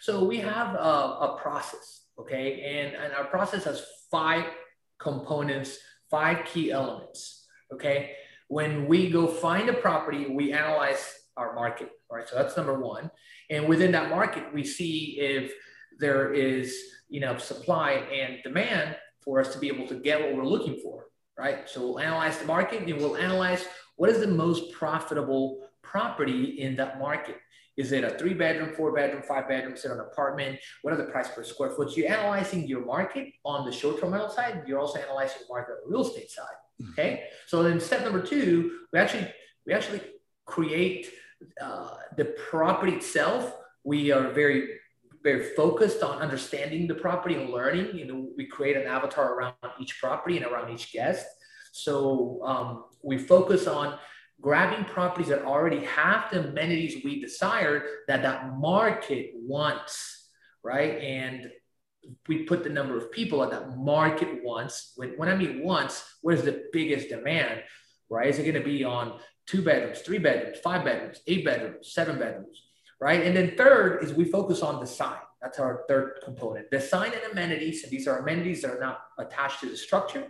So 0.00 0.24
we 0.24 0.38
have 0.38 0.74
a, 0.74 0.78
a 0.78 1.38
process, 1.40 2.04
okay, 2.18 2.62
and 2.62 2.94
and 2.96 3.12
our 3.12 3.24
process 3.24 3.64
has 3.64 3.84
five 4.10 4.44
components, 4.98 5.78
five 6.10 6.44
key 6.46 6.70
elements, 6.70 7.46
okay. 7.72 8.12
When 8.48 8.86
we 8.86 9.10
go 9.10 9.28
find 9.28 9.68
a 9.68 9.74
property, 9.74 10.26
we 10.26 10.52
analyze 10.52 11.14
our 11.36 11.54
market, 11.54 11.90
right? 12.10 12.28
So 12.28 12.36
that's 12.36 12.56
number 12.56 12.80
one, 12.80 13.10
and 13.50 13.68
within 13.68 13.92
that 13.92 14.08
market, 14.08 14.52
we 14.54 14.64
see 14.64 15.18
if 15.20 15.52
there 15.98 16.32
is 16.32 16.74
know 17.10 17.36
supply 17.36 17.92
and 17.92 18.42
demand 18.42 18.96
for 19.22 19.40
us 19.40 19.52
to 19.52 19.58
be 19.58 19.68
able 19.68 19.86
to 19.88 19.96
get 19.96 20.20
what 20.20 20.34
we're 20.34 20.46
looking 20.46 20.80
for 20.82 21.09
right? 21.40 21.68
So 21.68 21.80
we'll 21.80 22.00
analyze 22.00 22.38
the 22.38 22.44
market 22.44 22.82
and 22.82 22.96
we'll 22.98 23.16
analyze 23.16 23.64
what 23.96 24.10
is 24.10 24.20
the 24.20 24.26
most 24.26 24.72
profitable 24.72 25.66
property 25.82 26.60
in 26.60 26.76
that 26.76 26.98
market. 26.98 27.36
Is 27.76 27.92
it 27.92 28.04
a 28.04 28.10
three 28.10 28.34
bedroom, 28.34 28.74
four 28.76 28.92
bedroom, 28.92 29.22
five 29.22 29.48
bedroom, 29.48 29.72
is 29.72 29.84
it 29.86 29.90
an 29.90 30.00
apartment? 30.00 30.58
What 30.82 30.92
are 30.92 30.98
the 30.98 31.10
price 31.10 31.28
per 31.28 31.42
square 31.42 31.70
foot? 31.70 31.90
So 31.90 31.96
you're 31.96 32.12
analyzing 32.12 32.68
your 32.68 32.84
market 32.84 33.32
on 33.44 33.64
the 33.64 33.72
short 33.72 34.00
term 34.00 34.12
rental 34.12 34.28
side. 34.28 34.64
You're 34.66 34.78
also 34.78 34.98
analyzing 34.98 35.42
the 35.42 35.54
market 35.54 35.72
on 35.72 35.78
the 35.84 35.90
real 35.90 36.06
estate 36.06 36.30
side. 36.30 36.44
Mm-hmm. 36.82 36.92
Okay. 36.92 37.22
So 37.46 37.62
then 37.62 37.80
step 37.80 38.04
number 38.04 38.20
two, 38.20 38.80
we 38.92 38.98
actually 38.98 39.26
we 39.66 39.72
actually 39.72 40.02
create 40.44 41.10
uh, 41.62 41.94
the 42.18 42.26
property 42.50 42.92
itself. 42.92 43.56
We 43.84 44.12
are 44.12 44.30
very 44.30 44.79
very 45.22 45.54
focused 45.54 46.02
on 46.02 46.18
understanding 46.18 46.86
the 46.86 46.94
property 46.94 47.34
and 47.34 47.50
learning. 47.50 47.96
You 47.96 48.06
know, 48.06 48.28
we 48.36 48.46
create 48.46 48.76
an 48.76 48.86
avatar 48.86 49.34
around 49.34 49.54
each 49.80 50.00
property 50.00 50.36
and 50.36 50.46
around 50.46 50.72
each 50.72 50.92
guest. 50.92 51.26
So 51.72 52.40
um, 52.44 52.84
we 53.02 53.18
focus 53.18 53.66
on 53.66 53.98
grabbing 54.40 54.84
properties 54.86 55.28
that 55.28 55.44
already 55.44 55.84
have 55.84 56.30
the 56.30 56.48
amenities 56.48 57.04
we 57.04 57.20
desire 57.20 57.84
that 58.08 58.22
that 58.22 58.56
market 58.58 59.32
wants, 59.34 60.28
right? 60.62 60.98
And 60.98 61.50
we 62.26 62.44
put 62.44 62.64
the 62.64 62.70
number 62.70 62.96
of 62.96 63.12
people 63.12 63.40
that 63.40 63.50
that 63.50 63.76
market 63.76 64.42
wants. 64.42 64.94
When, 64.96 65.10
when 65.10 65.28
I 65.28 65.36
mean 65.36 65.62
wants, 65.62 66.02
where's 66.22 66.42
the 66.42 66.64
biggest 66.72 67.10
demand, 67.10 67.62
right? 68.08 68.28
Is 68.28 68.38
it 68.38 68.42
going 68.42 68.54
to 68.54 68.60
be 68.60 68.84
on 68.84 69.20
two 69.46 69.62
bedrooms, 69.62 70.00
three 70.00 70.18
bedrooms, 70.18 70.58
five 70.60 70.84
bedrooms, 70.84 71.20
eight 71.26 71.44
bedrooms, 71.44 71.92
seven 71.92 72.18
bedrooms? 72.18 72.69
Right? 73.00 73.24
And 73.24 73.36
then 73.36 73.56
third 73.56 74.04
is 74.04 74.12
we 74.12 74.24
focus 74.24 74.62
on 74.62 74.78
design. 74.78 75.18
That's 75.40 75.58
our 75.58 75.84
third 75.88 76.20
component. 76.22 76.70
Design 76.70 77.12
and 77.12 77.32
amenities, 77.32 77.82
and 77.82 77.90
these 77.90 78.06
are 78.06 78.18
amenities 78.18 78.62
that 78.62 78.72
are 78.72 78.80
not 78.80 79.00
attached 79.18 79.60
to 79.60 79.70
the 79.70 79.76
structure. 79.76 80.26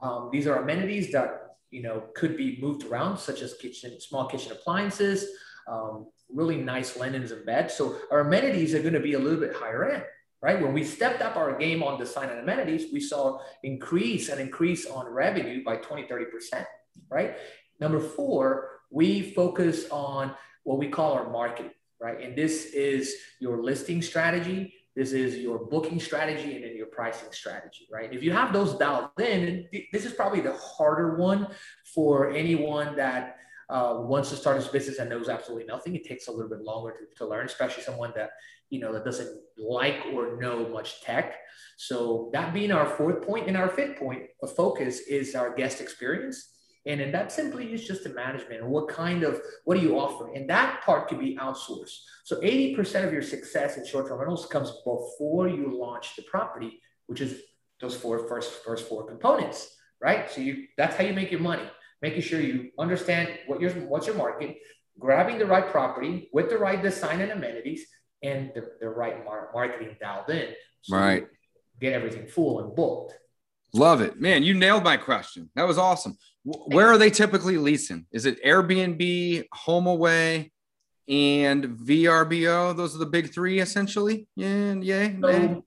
Um, 0.00 0.30
these 0.32 0.46
are 0.46 0.62
amenities 0.62 1.12
that 1.12 1.56
you 1.70 1.82
know 1.82 2.04
could 2.14 2.36
be 2.36 2.58
moved 2.60 2.84
around, 2.84 3.18
such 3.18 3.42
as 3.42 3.54
kitchen, 3.54 4.00
small 4.00 4.26
kitchen 4.26 4.52
appliances, 4.52 5.26
um, 5.68 6.06
really 6.32 6.56
nice 6.56 6.96
linens 6.96 7.32
and 7.32 7.44
beds. 7.44 7.74
So 7.74 7.96
our 8.10 8.20
amenities 8.20 8.74
are 8.74 8.80
going 8.80 8.94
to 8.94 9.00
be 9.00 9.12
a 9.12 9.18
little 9.18 9.40
bit 9.40 9.54
higher 9.54 9.90
end, 9.90 10.04
right? 10.40 10.60
When 10.60 10.72
we 10.72 10.84
stepped 10.84 11.20
up 11.20 11.36
our 11.36 11.56
game 11.58 11.82
on 11.82 11.98
design 11.98 12.30
and 12.30 12.40
amenities, 12.40 12.90
we 12.92 13.00
saw 13.00 13.40
increase 13.62 14.30
and 14.30 14.40
increase 14.40 14.86
on 14.86 15.06
revenue 15.06 15.62
by 15.62 15.76
20, 15.76 16.04
30%, 16.04 16.64
right? 17.10 17.36
Number 17.78 18.00
four, 18.00 18.70
we 18.90 19.20
focus 19.32 19.86
on 19.90 20.32
what 20.64 20.78
we 20.78 20.88
call 20.88 21.12
our 21.12 21.28
marketing 21.30 21.72
right? 22.00 22.20
And 22.20 22.36
this 22.36 22.66
is 22.66 23.14
your 23.40 23.62
listing 23.62 24.02
strategy, 24.02 24.74
this 24.94 25.12
is 25.12 25.36
your 25.36 25.58
booking 25.58 26.00
strategy, 26.00 26.54
and 26.54 26.64
then 26.64 26.76
your 26.76 26.86
pricing 26.86 27.30
strategy, 27.30 27.86
right? 27.92 28.12
If 28.12 28.22
you 28.22 28.32
have 28.32 28.52
those 28.52 28.74
dialed 28.74 29.10
in, 29.18 29.66
this 29.92 30.04
is 30.04 30.12
probably 30.12 30.40
the 30.40 30.54
harder 30.54 31.16
one 31.16 31.48
for 31.94 32.30
anyone 32.30 32.96
that 32.96 33.36
uh, 33.68 33.96
wants 33.98 34.30
to 34.30 34.36
start 34.36 34.56
his 34.56 34.68
business 34.68 34.98
and 34.98 35.10
knows 35.10 35.28
absolutely 35.28 35.66
nothing. 35.66 35.94
It 35.96 36.04
takes 36.04 36.28
a 36.28 36.30
little 36.30 36.48
bit 36.48 36.62
longer 36.62 36.92
to, 36.92 37.18
to 37.18 37.28
learn, 37.28 37.46
especially 37.46 37.82
someone 37.82 38.12
that 38.16 38.30
you 38.70 38.80
know 38.80 38.92
that 38.92 39.04
doesn't 39.04 39.40
like 39.58 40.02
or 40.12 40.40
know 40.40 40.68
much 40.68 41.02
tech. 41.02 41.36
So 41.76 42.30
that 42.32 42.54
being 42.54 42.72
our 42.72 42.86
fourth 42.86 43.26
point, 43.26 43.48
and 43.48 43.56
our 43.56 43.68
fifth 43.68 43.98
point 43.98 44.22
of 44.42 44.54
focus 44.54 45.00
is 45.00 45.34
our 45.34 45.54
guest 45.54 45.80
experience 45.80 46.55
and 46.86 47.00
then 47.00 47.10
that 47.12 47.32
simply 47.32 47.72
is 47.72 47.84
just 47.84 48.04
the 48.04 48.10
management 48.10 48.62
and 48.62 48.70
what 48.70 48.88
kind 48.88 49.24
of, 49.24 49.40
what 49.64 49.76
do 49.76 49.82
you 49.82 49.98
offer? 49.98 50.32
And 50.32 50.48
that 50.48 50.82
part 50.82 51.08
could 51.08 51.18
be 51.18 51.36
outsourced. 51.36 51.98
So 52.24 52.36
80% 52.36 53.04
of 53.04 53.12
your 53.12 53.22
success 53.22 53.76
in 53.76 53.84
short-term 53.84 54.18
rentals 54.18 54.46
comes 54.46 54.70
before 54.84 55.48
you 55.48 55.76
launch 55.76 56.14
the 56.14 56.22
property, 56.22 56.80
which 57.06 57.20
is 57.20 57.42
those 57.80 57.96
four 57.96 58.28
first, 58.28 58.64
first 58.64 58.88
four 58.88 59.04
components, 59.04 59.76
right? 60.00 60.30
So 60.30 60.40
you, 60.40 60.66
that's 60.76 60.96
how 60.96 61.02
you 61.02 61.12
make 61.12 61.32
your 61.32 61.40
money, 61.40 61.68
making 62.02 62.22
sure 62.22 62.40
you 62.40 62.70
understand 62.78 63.30
what 63.48 63.60
your, 63.60 63.72
what's 63.72 64.06
your 64.06 64.16
market, 64.16 64.56
grabbing 64.98 65.38
the 65.38 65.46
right 65.46 65.68
property 65.68 66.30
with 66.32 66.48
the 66.48 66.56
right 66.56 66.80
design 66.80 67.20
and 67.20 67.32
amenities 67.32 67.84
and 68.22 68.52
the, 68.54 68.70
the 68.80 68.88
right 68.88 69.24
mar- 69.24 69.50
marketing 69.52 69.96
dialed 70.00 70.30
in. 70.30 70.50
So 70.82 70.96
right. 70.96 71.26
get 71.80 71.94
everything 71.94 72.28
full 72.28 72.60
and 72.60 72.74
booked. 72.76 73.14
Love 73.74 74.00
it, 74.00 74.20
man. 74.20 74.44
You 74.44 74.54
nailed 74.54 74.84
my 74.84 74.96
question. 74.96 75.50
That 75.56 75.66
was 75.66 75.78
awesome. 75.78 76.16
Where 76.46 76.86
are 76.86 76.98
they 76.98 77.10
typically 77.10 77.58
leasing? 77.58 78.06
Is 78.12 78.24
it 78.24 78.42
Airbnb, 78.44 79.44
HomeAway? 79.66 80.50
and 81.08 81.64
VRBO. 81.64 82.76
Those 82.76 82.94
are 82.94 82.98
the 82.98 83.06
big 83.06 83.32
three 83.32 83.60
essentially. 83.60 84.26
Yeah, 84.34 84.74
yeah. 84.74 85.10
So, 85.20 85.64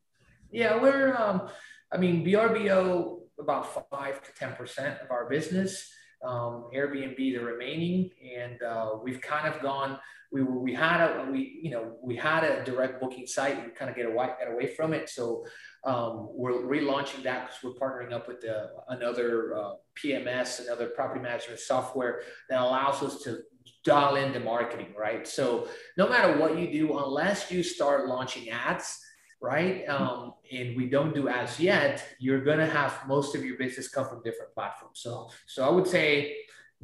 yeah, 0.52 0.82
we're 0.82 1.16
um, 1.16 1.50
I 1.92 1.98
mean 1.98 2.26
VRBO 2.26 3.20
about 3.40 3.90
five 3.90 4.22
to 4.24 4.32
ten 4.38 4.54
percent 4.54 5.00
of 5.02 5.12
our 5.12 5.30
business. 5.30 5.92
Um, 6.26 6.66
Airbnb 6.76 7.16
the 7.16 7.38
remaining, 7.38 8.10
and 8.38 8.62
uh, 8.62 8.92
we've 9.02 9.22
kind 9.22 9.54
of 9.54 9.62
gone. 9.62 9.98
We 10.32 10.44
were, 10.44 10.60
we 10.60 10.74
had 10.74 11.02
a 11.02 11.32
we 11.32 11.60
you 11.64 11.72
know 11.72 11.96
we 12.04 12.16
had 12.16 12.44
a 12.44 12.64
direct 12.66 13.02
booking 13.02 13.26
site. 13.26 13.64
We 13.66 13.72
kind 13.72 13.90
of 13.90 13.96
get 13.96 14.06
away 14.06 14.30
get 14.40 14.52
away 14.52 14.68
from 14.76 14.94
it. 14.94 15.10
So 15.10 15.46
um, 15.84 16.30
we're 16.32 16.54
relaunching 16.54 17.24
that 17.24 17.48
because 17.48 17.64
we're 17.64 17.88
partnering 17.88 18.14
up 18.14 18.28
with 18.28 18.42
the, 18.42 18.70
another 18.90 19.56
uh, 19.56 19.74
PMS, 20.02 20.66
another 20.66 20.88
property 20.88 21.22
management 21.22 21.60
software 21.60 22.22
that 22.50 22.60
allows 22.60 23.02
us 23.02 23.22
to 23.24 23.40
dial 23.86 24.16
in 24.16 24.34
the 24.34 24.40
marketing, 24.40 24.94
right? 24.98 25.28
So 25.28 25.68
no 25.98 26.08
matter 26.10 26.38
what 26.38 26.58
you 26.58 26.72
do, 26.72 26.98
unless 26.98 27.50
you 27.50 27.64
start 27.64 28.08
launching 28.08 28.50
ads, 28.50 29.00
right? 29.42 29.88
Um, 29.88 30.34
and 30.52 30.76
we 30.76 30.90
don't 30.90 31.16
do 31.16 31.30
ads 31.30 31.60
yet, 31.60 32.06
you're 32.20 32.44
gonna 32.44 32.68
have 32.68 33.02
most 33.08 33.36
of 33.36 33.46
your 33.46 33.58
business 33.58 33.88
come 33.88 34.08
from 34.08 34.22
different 34.22 34.54
platforms. 34.54 35.00
So, 35.00 35.30
so 35.48 35.66
I 35.66 35.70
would 35.70 35.88
say 35.88 36.36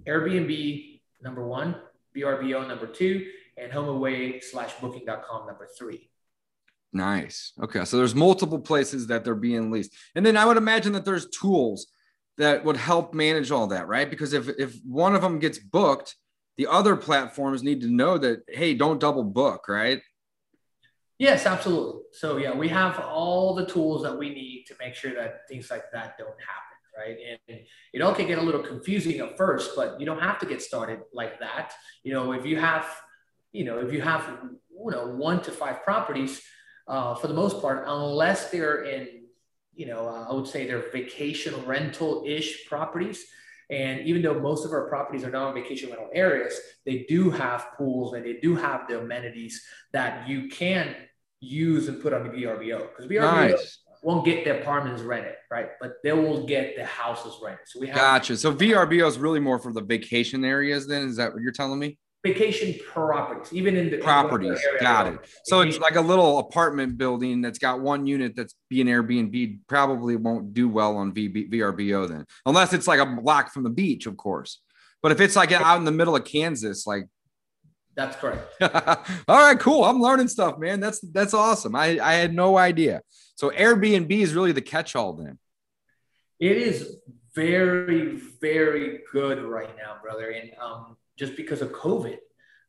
Airbnb 0.07 1.01
number 1.21 1.45
one, 1.45 1.75
VRBO 2.15 2.67
number 2.67 2.87
two, 2.87 3.27
and 3.57 3.71
HomeAway 3.71 4.43
slash 4.43 4.73
Booking.com 4.79 5.47
number 5.47 5.67
three. 5.77 6.09
Nice. 6.95 7.51
Okay, 7.61 7.83
so 7.83 7.97
there's 7.97 8.15
multiple 8.15 8.59
places 8.59 9.07
that 9.07 9.25
they're 9.25 9.35
being 9.35 9.69
leased, 9.69 9.93
and 10.15 10.25
then 10.25 10.37
I 10.37 10.45
would 10.45 10.55
imagine 10.55 10.93
that 10.93 11.03
there's 11.03 11.29
tools 11.29 11.87
that 12.37 12.63
would 12.63 12.77
help 12.77 13.13
manage 13.13 13.51
all 13.51 13.67
that, 13.67 13.87
right? 13.89 14.09
Because 14.09 14.31
if 14.31 14.47
if 14.57 14.77
one 14.85 15.13
of 15.13 15.21
them 15.21 15.39
gets 15.39 15.59
booked, 15.59 16.15
the 16.57 16.67
other 16.67 16.95
platforms 16.95 17.63
need 17.63 17.81
to 17.81 17.87
know 17.87 18.17
that 18.17 18.43
hey 18.47 18.73
don't 18.73 18.99
double 18.99 19.23
book 19.23 19.67
right? 19.67 20.01
Yes 21.17 21.45
absolutely. 21.45 22.03
So 22.13 22.37
yeah 22.37 22.53
we 22.55 22.69
have 22.69 22.97
all 22.99 23.55
the 23.55 23.65
tools 23.65 24.03
that 24.03 24.17
we 24.17 24.29
need 24.29 24.65
to 24.67 24.75
make 24.79 24.95
sure 24.95 25.13
that 25.15 25.47
things 25.49 25.69
like 25.69 25.91
that 25.91 26.17
don't 26.17 26.29
happen 26.29 26.61
right? 26.97 27.17
And 27.49 27.59
it 27.91 28.01
all 28.01 28.15
can 28.15 28.25
get 28.25 28.37
a 28.37 28.41
little 28.41 28.63
confusing 28.63 29.19
at 29.19 29.35
first 29.35 29.75
but 29.75 29.99
you 29.99 30.05
don't 30.05 30.21
have 30.21 30.39
to 30.39 30.45
get 30.45 30.61
started 30.61 30.99
like 31.13 31.39
that. 31.39 31.73
You 32.03 32.13
know 32.13 32.31
if 32.31 32.45
you 32.45 32.57
have 32.57 32.85
you 33.51 33.65
know 33.65 33.79
if 33.79 33.91
you 33.91 34.01
have 34.01 34.23
you 34.69 34.91
know 34.91 35.07
one 35.07 35.41
to 35.41 35.51
five 35.51 35.83
properties 35.83 36.41
uh, 36.87 37.15
for 37.15 37.27
the 37.27 37.33
most 37.33 37.61
part 37.61 37.83
unless 37.87 38.51
they're 38.51 38.83
in 38.83 39.07
you 39.73 39.85
know 39.85 40.07
uh, 40.07 40.27
i 40.29 40.33
would 40.33 40.47
say 40.47 40.65
they're 40.67 40.89
vacation 40.91 41.53
rental 41.65 42.23
ish 42.25 42.67
properties 42.67 43.25
and 43.69 44.01
even 44.01 44.21
though 44.21 44.39
most 44.39 44.65
of 44.65 44.71
our 44.71 44.87
properties 44.87 45.23
are 45.23 45.31
not 45.31 45.53
vacation 45.55 45.89
rental 45.89 46.09
areas, 46.13 46.59
they 46.85 47.05
do 47.09 47.31
have 47.31 47.67
pools 47.77 48.13
and 48.13 48.23
they 48.23 48.33
do 48.33 48.55
have 48.55 48.87
the 48.87 48.99
amenities 48.99 49.63
that 49.91 50.27
you 50.27 50.49
can 50.49 50.95
use 51.39 51.87
and 51.87 52.01
put 52.01 52.13
on 52.13 52.23
the 52.23 52.29
VRBO 52.29 52.89
because 52.89 53.07
VRBO 53.07 53.51
nice. 53.51 53.79
won't 54.03 54.23
get 54.23 54.43
the 54.43 54.59
apartments 54.59 55.01
rented, 55.01 55.35
right? 55.49 55.69
But 55.81 55.93
they 56.03 56.13
will 56.13 56.45
get 56.45 56.75
the 56.75 56.85
houses 56.85 57.39
rented. 57.43 57.67
So 57.67 57.79
we 57.79 57.87
have 57.87 57.95
gotcha. 57.95 58.37
So 58.37 58.53
VRBO 58.53 59.07
is 59.07 59.17
really 59.17 59.39
more 59.39 59.57
for 59.57 59.73
the 59.73 59.81
vacation 59.81 60.45
areas. 60.45 60.85
Then 60.87 61.07
is 61.07 61.17
that 61.17 61.33
what 61.33 61.41
you're 61.41 61.51
telling 61.51 61.79
me? 61.79 61.97
Vacation 62.25 62.75
properties, 62.91 63.53
even 63.53 63.77
in 63.77 63.91
the 63.91 63.97
properties. 63.97 64.59
In 64.59 64.79
got 64.79 65.07
it. 65.07 65.19
So 65.43 65.61
it's 65.61 65.77
like 65.77 65.95
a 65.95 66.01
little 66.01 66.39
apartment 66.39 66.97
building 66.97 67.41
that's 67.41 67.59
got 67.59 67.79
one 67.79 68.07
unit 68.07 68.35
that's 68.35 68.55
being 68.69 68.87
Airbnb. 68.87 69.59
Probably 69.67 70.15
won't 70.15 70.53
do 70.53 70.67
well 70.67 70.97
on 70.97 71.13
VB, 71.13 71.51
VRBO 71.51 72.09
then, 72.09 72.25
unless 72.45 72.73
it's 72.73 72.87
like 72.87 72.99
a 72.99 73.05
block 73.05 73.53
from 73.53 73.63
the 73.63 73.69
beach, 73.69 74.07
of 74.07 74.17
course. 74.17 74.61
But 75.03 75.11
if 75.11 75.21
it's 75.21 75.35
like 75.35 75.51
out 75.51 75.77
in 75.77 75.85
the 75.85 75.91
middle 75.91 76.15
of 76.15 76.25
Kansas, 76.25 76.87
like 76.87 77.07
that's 77.95 78.15
correct. 78.15 78.43
All 79.27 79.37
right, 79.37 79.59
cool. 79.59 79.83
I'm 79.83 80.01
learning 80.01 80.27
stuff, 80.27 80.57
man. 80.57 80.79
That's 80.79 80.99
that's 80.99 81.35
awesome. 81.35 81.75
I 81.75 81.99
I 81.99 82.13
had 82.13 82.33
no 82.33 82.57
idea. 82.57 83.01
So 83.35 83.51
Airbnb 83.51 84.11
is 84.11 84.33
really 84.33 84.51
the 84.51 84.61
catch-all 84.61 85.13
then. 85.13 85.37
It 86.39 86.57
is 86.57 86.97
very 87.35 88.19
very 88.41 89.01
good 89.11 89.43
right 89.43 89.75
now, 89.77 89.97
brother. 90.01 90.31
And 90.31 90.51
um, 90.59 90.97
just 91.17 91.35
because 91.35 91.61
of 91.61 91.71
COVID, 91.71 92.17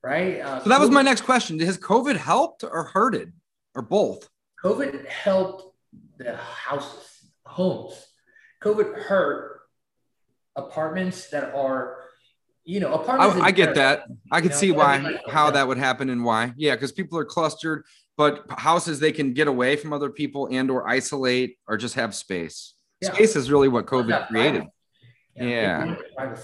right? 0.03 0.41
Uh, 0.41 0.63
so 0.63 0.69
that 0.69 0.81
was 0.81 0.91
my 0.91 1.03
next 1.03 1.23
question. 1.23 1.59
Has 1.61 1.79
COVID 1.79 2.17
helped 2.17 2.65
or 2.65 2.85
hurted 2.85 3.33
or 3.75 3.83
both? 3.83 4.29
COVID 4.63 5.07
helped 5.07 5.75
the 6.19 6.37
houses, 6.37 7.31
homes. 7.45 8.07
COVID 8.63 8.95
hurt 9.03 9.61
apartments 10.57 11.29
that 11.31 11.55
are, 11.55 11.99
you 12.65 12.81
know, 12.81 12.95
apartments. 12.95 13.37
I, 13.37 13.47
I 13.47 13.51
get 13.51 13.75
that. 13.75 14.05
I 14.33 14.41
can 14.41 14.53
see 14.53 14.73
why, 14.73 14.99
like, 14.99 15.29
how 15.29 15.51
that 15.51 15.69
would 15.69 15.79
happen 15.79 16.11
and 16.11 16.25
why. 16.25 16.53
Yeah, 16.57 16.75
because 16.75 16.93
people 16.93 17.19
are 17.19 17.25
clustered, 17.25 17.85
but 18.17 18.45
houses 18.51 18.99
they 18.99 19.13
can 19.13 19.35
get 19.35 19.47
away 19.47 19.77
from 19.77 19.93
other 19.93 20.11
people 20.11 20.49
and 20.51 20.71
or 20.71 20.89
isolate 20.89 21.59
or 21.69 21.77
just 21.77 21.95
have 21.95 22.15
space. 22.15 22.75
Yeah. 23.01 23.13
Space 23.13 23.37
is 23.37 23.51
really 23.51 23.69
what 23.69 23.87
COVID 23.87 24.29
created. 24.29 24.65
Yeah. 25.37 25.97
yeah. 26.17 26.37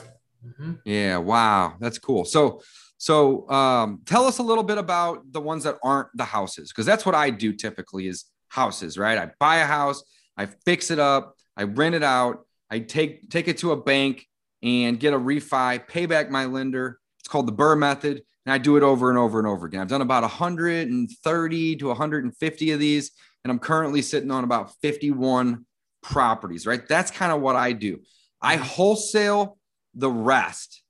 Mm-hmm. 0.47 0.73
Yeah. 0.85 1.19
Wow. 1.19 1.75
That's 1.81 1.99
cool. 1.99 2.25
So, 2.25 2.63
so 2.99 3.49
um, 3.51 4.01
tell 4.07 4.27
us 4.27 4.39
a 4.39 4.43
little 4.43 4.65
bit 4.65 4.79
about 4.79 5.33
the 5.33 5.41
ones 5.41 5.65
that 5.65 5.79
aren't 5.83 6.09
the 6.15 6.25
houses, 6.25 6.71
because 6.71 6.87
that's 6.87 7.05
what 7.05 7.15
I 7.15 7.31
do 7.31 7.53
typically 7.53 8.07
is 8.07 8.27
houses, 8.49 8.97
right? 8.99 9.19
I 9.19 9.31
buy 9.41 9.57
a 9.57 9.67
house, 9.67 10.05
I 10.37 10.47
fix 10.47 10.91
it 10.91 10.99
up, 10.99 11.35
I 11.57 11.65
rent 11.65 11.95
it 11.95 12.03
out, 12.03 12.47
I 12.71 12.79
take 12.79 13.29
take 13.29 13.49
it 13.49 13.59
to 13.59 13.73
a 13.73 13.77
bank 13.77 14.27
and 14.63 15.01
get 15.01 15.15
a 15.15 15.19
refi, 15.19 15.87
pay 15.89 16.07
back 16.07 16.31
my 16.31 16.45
lender. 16.45 16.99
It's 17.19 17.29
called 17.29 17.49
the 17.49 17.53
Burr 17.53 17.77
method, 17.77 18.23
and 18.47 18.53
I 18.53 18.59
do 18.59 18.77
it 18.77 18.83
over 18.83 19.11
and 19.11 19.19
over 19.19 19.39
and 19.39 19.49
over 19.49 19.67
again. 19.67 19.81
I've 19.81 19.89
done 19.89 20.03
about 20.03 20.23
130 20.23 21.77
to 21.77 21.87
150 21.89 22.71
of 22.71 22.79
these, 22.81 23.11
and 23.43 23.51
I'm 23.51 23.59
currently 23.59 24.03
sitting 24.03 24.31
on 24.31 24.45
about 24.45 24.75
51 24.81 25.65
properties, 26.03 26.67
right? 26.67 26.87
That's 26.87 27.11
kind 27.11 27.33
of 27.33 27.41
what 27.41 27.57
I 27.57 27.73
do. 27.73 28.01
I 28.41 28.57
mm-hmm. 28.57 28.65
wholesale 28.65 29.59
the 29.95 30.11
rest, 30.11 30.83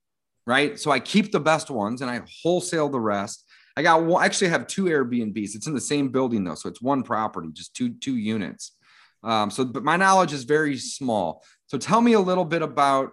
right? 0.46 0.78
So 0.78 0.90
I 0.90 1.00
keep 1.00 1.32
the 1.32 1.40
best 1.40 1.70
ones 1.70 2.02
and 2.02 2.10
I 2.10 2.22
wholesale 2.42 2.88
the 2.88 3.00
rest. 3.00 3.44
I 3.76 3.82
got 3.82 4.04
one, 4.04 4.24
actually 4.24 4.48
have 4.48 4.66
two 4.66 4.84
Airbnbs. 4.84 5.54
It's 5.54 5.66
in 5.66 5.74
the 5.74 5.80
same 5.80 6.10
building 6.10 6.44
though, 6.44 6.54
so 6.54 6.68
it's 6.68 6.82
one 6.82 7.02
property, 7.02 7.48
just 7.52 7.74
two 7.74 7.94
two 7.94 8.16
units. 8.16 8.76
Um, 9.24 9.50
so, 9.50 9.64
but 9.64 9.84
my 9.84 9.96
knowledge 9.96 10.32
is 10.32 10.44
very 10.44 10.76
small. 10.76 11.44
So 11.68 11.78
tell 11.78 12.00
me 12.00 12.14
a 12.14 12.20
little 12.20 12.44
bit 12.44 12.62
about 12.62 13.10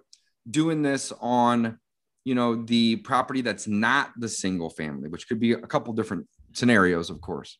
doing 0.49 0.81
this 0.81 1.13
on, 1.21 1.79
you 2.25 2.35
know, 2.35 2.63
the 2.63 2.97
property 2.97 3.41
that's 3.41 3.67
not 3.67 4.11
the 4.17 4.27
single 4.27 4.69
family, 4.69 5.07
which 5.07 5.27
could 5.27 5.39
be 5.39 5.53
a 5.53 5.67
couple 5.67 5.93
different 5.93 6.27
scenarios, 6.53 7.09
of 7.09 7.21
course. 7.21 7.57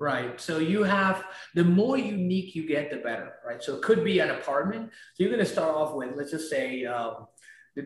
Right. 0.00 0.40
So 0.40 0.58
you 0.58 0.84
have 0.84 1.24
the 1.56 1.64
more 1.64 1.98
unique 1.98 2.54
you 2.54 2.68
get, 2.68 2.90
the 2.90 2.98
better. 2.98 3.32
Right. 3.44 3.60
So 3.60 3.74
it 3.74 3.82
could 3.82 4.04
be 4.04 4.20
an 4.20 4.30
apartment. 4.30 4.90
So 5.14 5.24
you're 5.24 5.32
going 5.32 5.44
to 5.44 5.50
start 5.50 5.74
off 5.74 5.92
with, 5.94 6.10
let's 6.14 6.30
just 6.30 6.48
say, 6.48 6.84
um, 6.84 7.26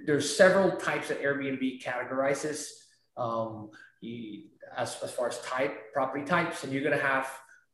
there's 0.07 0.37
several 0.37 0.76
types 0.76 1.09
that 1.09 1.22
Airbnb 1.22 1.83
categorizes 1.83 2.66
um, 3.16 3.70
you, 4.00 4.44
as, 4.76 4.96
as 5.02 5.11
far 5.12 5.28
as 5.28 5.40
type, 5.40 5.92
property 5.92 6.24
types. 6.24 6.64
And 6.64 6.72
you're 6.72 6.83
to 6.98 7.05
have 7.05 7.28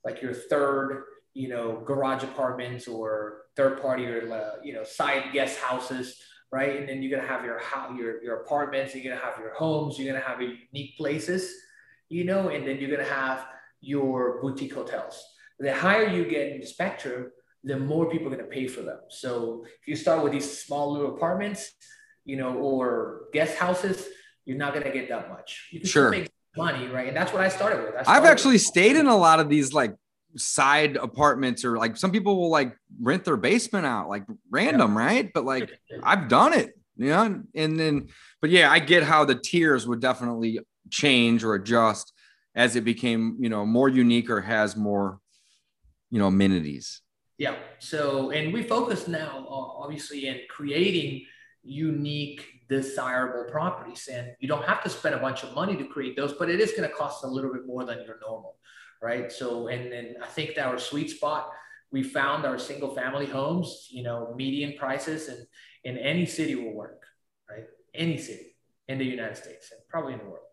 like 0.05 0.23
your 0.23 0.35
third, 0.35 1.05
you 1.35 1.49
know, 1.49 1.83
garage 1.85 2.25
apartments 2.25 2.89
or 2.89 3.43
third 3.57 3.81
party 3.81 4.07
or, 4.07 4.33
uh, 4.33 4.61
you 4.63 4.73
know, 4.73 4.85
side 4.85 5.25
guest 5.33 5.59
houses, 5.59 6.17
right? 6.51 6.79
And 6.79 6.89
then 6.89 7.03
you're 7.03 7.21
to 7.21 7.27
have 7.27 7.45
your, 7.45 7.61
your, 7.97 8.23
your 8.23 8.37
apartments, 8.43 8.95
you're 8.95 9.15
to 9.15 9.21
have 9.21 9.39
your 9.39 9.55
homes, 9.55 9.99
you're 9.99 10.15
to 10.15 10.21
have 10.21 10.41
your 10.41 10.53
unique 10.73 10.97
places, 10.97 11.53
you 12.09 12.25
know, 12.25 12.49
and 12.49 12.67
then 12.67 12.79
you're 12.79 12.97
to 12.97 13.05
have 13.05 13.47
your 13.81 14.41
boutique 14.43 14.75
hotels. 14.75 15.23
The 15.59 15.75
higher 15.75 16.09
you 16.09 16.25
get 16.25 16.53
in 16.53 16.61
the 16.61 16.67
spectrum, 16.67 17.31
the 17.65 17.79
more 17.79 18.09
people 18.09 18.33
are 18.33 18.37
to 18.37 18.45
pay 18.45 18.67
for 18.67 18.83
them. 18.83 19.01
So 19.09 19.65
if 19.81 19.89
you 19.89 19.97
start 19.97 20.23
with 20.23 20.33
these 20.33 20.63
small 20.63 20.93
little 20.93 21.17
apartments, 21.17 21.73
you 22.29 22.37
know, 22.37 22.55
or 22.55 23.23
guest 23.33 23.57
houses, 23.57 24.07
you're 24.45 24.59
not 24.59 24.75
going 24.75 24.85
to 24.85 24.93
get 24.93 25.09
that 25.09 25.31
much. 25.31 25.69
You 25.73 25.81
can 25.81 25.89
sure. 25.89 26.11
make 26.11 26.31
money, 26.57 26.87
right? 26.89 27.09
And 27.09 27.17
that's 27.17 27.33
what 27.33 27.41
I 27.41 27.49
started 27.49 27.79
with. 27.81 27.95
I 27.97 28.03
started 28.03 28.11
I've 28.11 28.31
actually 28.31 28.55
with- 28.55 28.63
stayed 28.63 28.97
in 28.97 29.07
a 29.07 29.17
lot 29.17 29.41
of 29.41 29.49
these 29.49 29.73
like 29.73 29.95
side 30.37 30.97
apartments 30.97 31.65
or 31.65 31.79
like 31.79 31.97
some 31.97 32.13
people 32.13 32.37
will 32.37 32.51
like 32.51 32.77
rent 33.01 33.25
their 33.25 33.39
basement 33.39 33.87
out 33.87 34.11
like 34.11 34.25
random, 34.51 34.95
yeah. 34.95 35.05
right? 35.05 35.33
But 35.33 35.47
like 35.47 35.71
I've 36.03 36.29
done 36.29 36.53
it, 36.53 36.79
you 36.97 37.09
know, 37.09 37.43
and 37.55 37.81
then, 37.81 38.09
but 38.43 38.51
yeah, 38.51 38.71
I 38.71 38.79
get 38.79 39.05
how 39.05 39.25
the 39.25 39.35
tiers 39.35 39.89
would 39.89 40.01
definitely 40.01 40.61
change 40.91 41.45
or 41.45 41.55
adjust 41.55 42.13
as 42.55 42.77
it 42.77 42.85
became, 42.85 43.39
you 43.41 43.49
know, 43.49 43.65
more 43.65 43.89
unique 43.89 44.29
or 44.29 44.43
has 44.43 44.77
more, 44.77 45.19
you 46.11 46.19
know, 46.19 46.27
amenities. 46.27 47.01
Yeah. 47.39 47.57
So, 47.79 48.33
and 48.33 48.53
we 48.53 48.63
focus 48.65 49.09
now, 49.09 49.47
uh, 49.49 49.83
obviously, 49.83 50.27
in 50.27 50.41
creating 50.51 51.25
unique, 51.69 52.45
desirable 52.69 53.51
properties. 53.51 54.09
And 54.13 54.33
you 54.41 54.49
don't 54.49 54.65
have 54.65 54.83
to 54.85 54.91
spend 54.91 55.15
a 55.15 55.19
bunch 55.19 55.43
of 55.43 55.55
money 55.55 55.77
to 55.77 55.85
create 55.85 56.17
those, 56.17 56.33
but 56.33 56.51
it 56.51 56.61
is 56.61 56.73
going 56.73 56.89
to 56.89 56.95
cost 56.95 57.25
a 57.25 57.27
little 57.29 57.53
bit 57.53 57.67
more 57.67 57.85
than 57.85 58.03
your 58.05 58.19
normal, 58.21 58.57
right? 59.03 59.31
So, 59.31 59.69
and 59.69 59.93
then 59.93 60.17
I 60.23 60.27
think 60.27 60.55
that 60.57 60.67
our 60.67 60.79
sweet 60.79 61.11
spot, 61.11 61.51
we 61.91 62.03
found 62.03 62.45
our 62.45 62.59
single 62.59 62.95
family 62.95 63.27
homes, 63.27 63.89
you 63.91 64.03
know, 64.03 64.35
median 64.37 64.75
prices 64.79 65.29
and 65.29 65.47
in 65.85 65.97
any 65.99 66.27
city 66.27 66.55
will 66.55 66.75
work, 66.75 67.03
right? 67.49 67.65
Any 67.95 68.19
city 68.19 68.57
in 68.89 68.99
the 68.99 69.05
United 69.05 69.37
States 69.37 69.71
and 69.71 69.81
probably 69.89 70.15
in 70.15 70.19
the 70.19 70.25
world. 70.25 70.45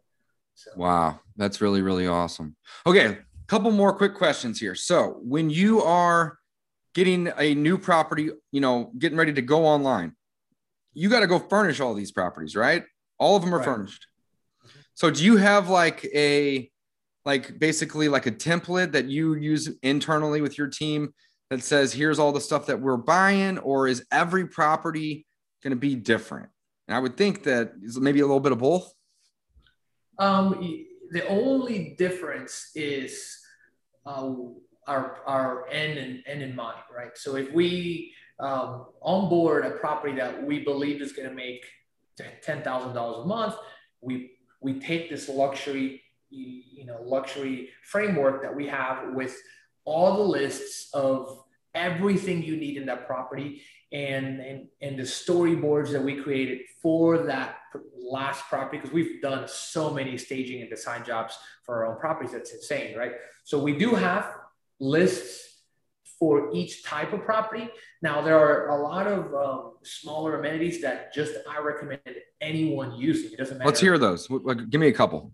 So. 0.54 0.72
Wow, 0.78 1.20
that's 1.36 1.60
really 1.60 1.82
really 1.82 2.08
awesome. 2.08 2.56
Okay, 2.88 3.08
a 3.08 3.18
couple 3.48 3.72
more 3.72 3.94
quick 3.94 4.16
questions 4.16 4.60
here. 4.60 4.76
So 4.76 5.20
when 5.22 5.50
you 5.50 5.82
are 5.82 6.40
getting 6.94 7.30
a 7.38 7.54
new 7.54 7.78
property, 7.78 8.30
you 8.52 8.62
know, 8.62 8.92
getting 8.98 9.18
ready 9.18 9.34
to 9.34 9.42
go 9.42 9.66
online, 9.66 10.16
you 10.96 11.10
got 11.10 11.20
to 11.20 11.28
go 11.28 11.38
furnish 11.38 11.80
all 11.80 11.94
these 11.94 12.12
properties, 12.12 12.56
right? 12.56 12.84
All 13.20 13.36
of 13.36 13.44
them 13.44 13.54
are 13.54 13.60
Right. 13.60 13.66
furnished. 13.66 14.08
So 14.96 15.12
do 15.12 15.24
you 15.24 15.38
have 15.38 15.70
like 15.70 16.06
a 16.16 16.72
like 17.26 17.60
basically 17.60 18.08
like 18.08 18.28
a 18.28 18.32
template 18.32 18.92
that 18.94 19.06
you 19.06 19.34
use 19.36 19.70
internally 19.82 20.42
with 20.42 20.58
your 20.58 20.68
team 20.68 21.14
that 21.50 21.64
says 21.64 21.92
here's 21.92 22.18
all 22.20 22.32
the 22.32 22.40
stuff 22.42 22.68
that 22.68 22.80
we're 22.80 22.98
buying 22.98 23.58
or 23.60 23.88
is 23.88 24.06
every 24.12 24.48
property 24.48 25.26
going 25.64 25.72
to 25.72 25.78
be 25.78 25.96
different? 25.96 26.50
And 26.88 26.96
I 26.96 27.00
would 27.00 27.18
think 27.18 27.44
that 27.44 27.74
is 27.82 28.00
maybe 28.00 28.20
a 28.20 28.26
little 28.26 28.40
bit 28.40 28.52
of 28.52 28.60
both. 28.60 28.94
Um, 30.20 30.62
the 31.12 31.28
only 31.28 31.96
difference 31.98 32.72
is 32.76 33.38
uh, 34.06 34.32
our 34.88 35.18
our 35.26 35.68
end 35.70 35.98
and 35.98 36.24
end 36.28 36.42
in 36.42 36.56
mind, 36.56 36.78
right? 36.96 37.18
So 37.18 37.36
if 37.36 37.52
we 37.52 38.14
um, 38.40 38.88
onboard 39.02 39.66
a 39.66 39.72
property 39.72 40.16
that 40.16 40.46
we 40.46 40.60
believe 40.60 41.02
is 41.02 41.14
going 41.14 41.30
to 41.30 41.36
make 41.36 41.66
ten 42.42 42.62
thousand 42.64 42.94
dollars 42.94 43.24
a 43.24 43.28
month, 43.28 43.56
we 44.02 44.32
we 44.62 44.80
take 44.80 45.10
this 45.10 45.30
luxury 45.30 46.02
you 46.30 46.62
you 46.72 46.86
know 46.86 47.02
luxury 47.04 47.70
framework 47.84 48.42
that 48.42 48.56
we 48.56 48.68
have 48.68 49.14
with 49.14 49.36
all 49.86 50.18
the 50.18 50.24
lists 50.24 50.90
of 50.94 51.44
everything 51.74 52.42
you 52.42 52.58
need 52.58 52.78
in 52.78 52.86
that 52.86 53.06
property 53.06 53.62
and 53.92 54.40
and 54.40 54.68
and 54.82 54.98
the 54.98 55.04
storyboards 55.04 55.92
that 55.92 56.04
we 56.04 56.16
created 56.22 56.62
for 56.82 57.20
that 57.20 57.58
last 57.98 58.44
property 58.50 58.78
because 58.78 58.92
we've 58.92 59.22
done 59.22 59.48
so 59.48 59.92
many 59.92 60.18
staging 60.18 60.62
and 60.62 60.70
design 60.70 61.04
jobs 61.04 61.38
for 61.64 61.78
our 61.78 61.94
own 61.94 62.00
properties. 62.00 62.34
That's 62.34 62.54
insane 62.54 62.98
right? 62.98 63.14
So 63.44 63.60
we 63.60 63.78
do 63.78 63.96
have 63.96 64.34
lists 64.80 65.45
for 66.20 66.50
each 66.54 66.84
type 66.84 67.14
of 67.14 67.24
property 67.24 67.70
now 68.02 68.22
there 68.22 68.38
are 68.38 68.70
a 68.70 68.82
lot 68.82 69.08
of 69.08 69.34
um, 69.34 69.74
smaller 69.84 70.40
amenities 70.40 70.82
that 70.82 71.14
just 71.14 71.34
i 71.50 71.60
recommend 71.60 72.00
anyone 72.42 72.94
using 72.96 73.32
it 73.32 73.38
doesn't 73.38 73.58
matter 73.58 73.68
Let's 73.68 73.80
hear 73.80 73.98
those. 73.98 74.28
Give 74.70 74.80
me 74.80 74.88
a 74.88 74.94
couple. 74.94 75.32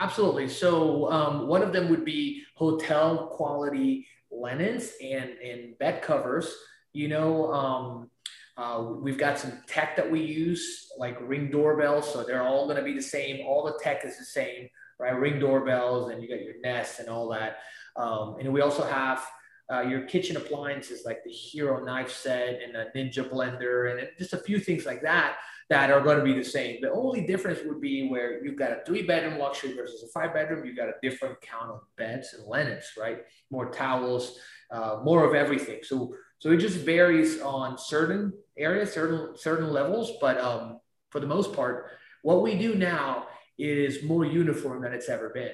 Absolutely. 0.00 0.48
So 0.48 1.10
um, 1.10 1.46
one 1.46 1.62
of 1.62 1.72
them 1.72 1.88
would 1.90 2.04
be 2.04 2.42
hotel 2.56 3.28
quality 3.28 4.06
linens 4.30 4.92
and, 5.02 5.30
and 5.44 5.78
bed 5.78 6.02
covers. 6.02 6.52
You 6.92 7.08
know, 7.08 7.52
um, 7.52 8.10
uh, 8.56 8.84
we've 9.00 9.18
got 9.18 9.38
some 9.38 9.52
tech 9.66 9.96
that 9.96 10.10
we 10.10 10.20
use, 10.20 10.88
like 10.98 11.16
ring 11.20 11.50
doorbells. 11.50 12.12
So 12.12 12.24
they're 12.24 12.42
all 12.42 12.64
going 12.64 12.76
to 12.76 12.82
be 12.82 12.94
the 12.94 13.02
same. 13.02 13.46
All 13.46 13.64
the 13.64 13.78
tech 13.82 14.04
is 14.04 14.18
the 14.18 14.24
same, 14.24 14.68
right? 14.98 15.10
Ring 15.10 15.38
doorbells, 15.38 16.10
and 16.10 16.22
you 16.22 16.28
got 16.28 16.42
your 16.42 16.60
Nest 16.62 17.00
and 17.00 17.08
all 17.08 17.28
that. 17.30 17.58
Um, 17.96 18.36
and 18.40 18.52
we 18.52 18.60
also 18.60 18.84
have 18.84 19.24
uh, 19.72 19.80
your 19.80 20.02
kitchen 20.02 20.36
appliances 20.36 21.04
like 21.04 21.24
the 21.24 21.30
Hero 21.30 21.84
knife 21.84 22.10
set 22.10 22.60
and 22.62 22.76
a 22.76 22.86
Ninja 22.96 23.28
blender, 23.28 23.90
and 23.90 24.08
just 24.18 24.32
a 24.32 24.38
few 24.38 24.58
things 24.58 24.84
like 24.84 25.02
that 25.02 25.36
that 25.70 25.90
are 25.90 26.00
going 26.00 26.18
to 26.18 26.24
be 26.24 26.34
the 26.34 26.44
same. 26.44 26.80
The 26.82 26.92
only 26.92 27.26
difference 27.26 27.60
would 27.64 27.80
be 27.80 28.08
where 28.08 28.44
you've 28.44 28.58
got 28.58 28.72
a 28.72 28.82
three 28.84 29.02
bedroom 29.02 29.38
luxury 29.38 29.74
versus 29.74 30.02
a 30.02 30.08
five 30.08 30.34
bedroom, 30.34 30.66
you've 30.66 30.76
got 30.76 30.88
a 30.88 30.94
different 31.02 31.40
count 31.40 31.70
of 31.70 31.80
beds 31.96 32.34
and 32.34 32.46
linens, 32.46 32.84
right? 32.98 33.18
More 33.50 33.70
towels, 33.70 34.38
uh, 34.70 35.00
more 35.02 35.24
of 35.24 35.34
everything. 35.34 35.80
So 35.82 36.14
so 36.38 36.50
it 36.50 36.58
just 36.58 36.78
varies 36.78 37.40
on 37.40 37.78
certain 37.78 38.32
areas, 38.58 38.92
certain 38.92 39.36
certain 39.36 39.70
levels, 39.70 40.12
but 40.20 40.38
um, 40.38 40.80
for 41.10 41.20
the 41.20 41.26
most 41.26 41.54
part, 41.54 41.86
what 42.22 42.42
we 42.42 42.56
do 42.56 42.74
now 42.74 43.28
is 43.58 44.02
more 44.02 44.26
uniform 44.26 44.82
than 44.82 44.92
it's 44.92 45.08
ever 45.08 45.30
been. 45.30 45.52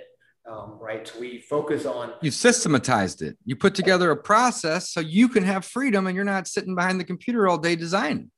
Um, 0.51 0.79
right, 0.81 1.07
so 1.07 1.21
we 1.21 1.41
focus 1.43 1.87
on 1.87 2.13
You 2.23 2.33
systematized 2.33 3.23
it. 3.23 3.39
You 3.45 3.55
put 3.55 3.75
together 3.75 4.11
a 4.11 4.17
process 4.17 4.91
so 4.91 4.99
you 4.99 5.29
can 5.29 5.45
have 5.45 5.65
freedom 5.65 6.09
and 6.09 6.17
you're 6.17 6.25
not 6.25 6.49
sitting 6.49 6.75
behind 6.75 6.99
the 6.99 7.05
computer 7.05 7.47
all 7.47 7.57
day 7.57 7.77
designing, 7.77 8.33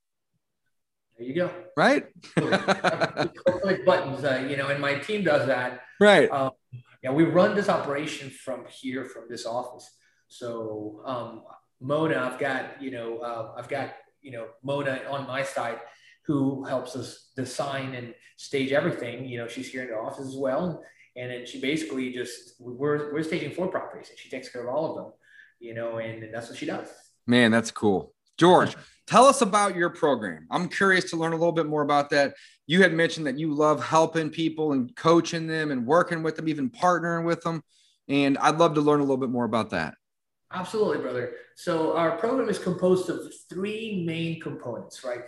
there 1.18 1.28
you 1.28 1.34
go, 1.34 1.50
right? 1.76 2.06
click 2.36 3.86
buttons. 3.86 4.24
Uh, 4.24 4.46
you 4.48 4.56
know, 4.56 4.68
and 4.68 4.80
my 4.80 4.94
team 4.98 5.22
does 5.22 5.46
that. 5.46 5.82
right. 6.00 6.30
Um, 6.30 6.50
yeah, 7.02 7.12
we 7.12 7.24
run 7.24 7.54
this 7.54 7.68
operation 7.68 8.30
from 8.30 8.64
here, 8.68 9.04
from 9.04 9.24
this 9.28 9.46
office. 9.46 9.88
So 10.28 11.02
um, 11.04 11.42
Mona, 11.80 12.18
I've 12.18 12.38
got 12.38 12.82
you 12.82 12.90
know, 12.90 13.18
uh, 13.18 13.52
I've 13.56 13.68
got 13.68 13.94
you 14.20 14.32
know 14.32 14.48
Mona 14.62 15.00
on 15.08 15.26
my 15.26 15.42
side 15.42 15.78
who 16.26 16.64
helps 16.64 16.94
us 16.94 17.30
design 17.36 17.94
and 17.94 18.14
stage 18.36 18.72
everything. 18.72 19.24
You 19.26 19.38
know, 19.38 19.48
she's 19.48 19.70
here 19.70 19.82
in 19.82 19.88
the 19.88 19.96
office 19.96 20.26
as 20.26 20.36
well, 20.36 20.82
and 21.16 21.30
then 21.30 21.46
she 21.46 21.60
basically 21.60 22.12
just 22.12 22.54
we're 22.58 23.12
we're 23.12 23.22
staging 23.22 23.52
four 23.52 23.68
properties, 23.68 24.10
and 24.10 24.18
she 24.18 24.28
takes 24.28 24.48
care 24.48 24.62
of 24.62 24.74
all 24.74 24.90
of 24.90 24.96
them. 24.96 25.12
You 25.60 25.74
know, 25.74 25.98
and, 25.98 26.22
and 26.22 26.34
that's 26.34 26.48
what 26.48 26.58
she 26.58 26.66
does. 26.66 26.88
Man, 27.26 27.50
that's 27.50 27.70
cool. 27.70 28.14
George, 28.38 28.76
tell 29.06 29.26
us 29.26 29.42
about 29.42 29.76
your 29.76 29.90
program. 29.90 30.46
I'm 30.50 30.68
curious 30.68 31.10
to 31.10 31.16
learn 31.16 31.32
a 31.32 31.36
little 31.36 31.52
bit 31.52 31.66
more 31.66 31.82
about 31.82 32.10
that. 32.10 32.34
You 32.66 32.82
had 32.82 32.92
mentioned 32.92 33.26
that 33.26 33.38
you 33.38 33.54
love 33.54 33.84
helping 33.84 34.30
people 34.30 34.72
and 34.72 34.94
coaching 34.96 35.46
them 35.46 35.70
and 35.70 35.86
working 35.86 36.22
with 36.22 36.36
them, 36.36 36.48
even 36.48 36.70
partnering 36.70 37.24
with 37.24 37.42
them. 37.42 37.62
And 38.08 38.38
I'd 38.38 38.58
love 38.58 38.74
to 38.74 38.80
learn 38.80 39.00
a 39.00 39.04
little 39.04 39.18
bit 39.18 39.30
more 39.30 39.44
about 39.44 39.70
that. 39.70 39.94
Absolutely, 40.52 40.98
brother. 40.98 41.32
So 41.54 41.96
our 41.96 42.16
program 42.18 42.48
is 42.48 42.58
composed 42.58 43.08
of 43.08 43.32
three 43.48 44.04
main 44.04 44.40
components, 44.40 45.04
right? 45.04 45.22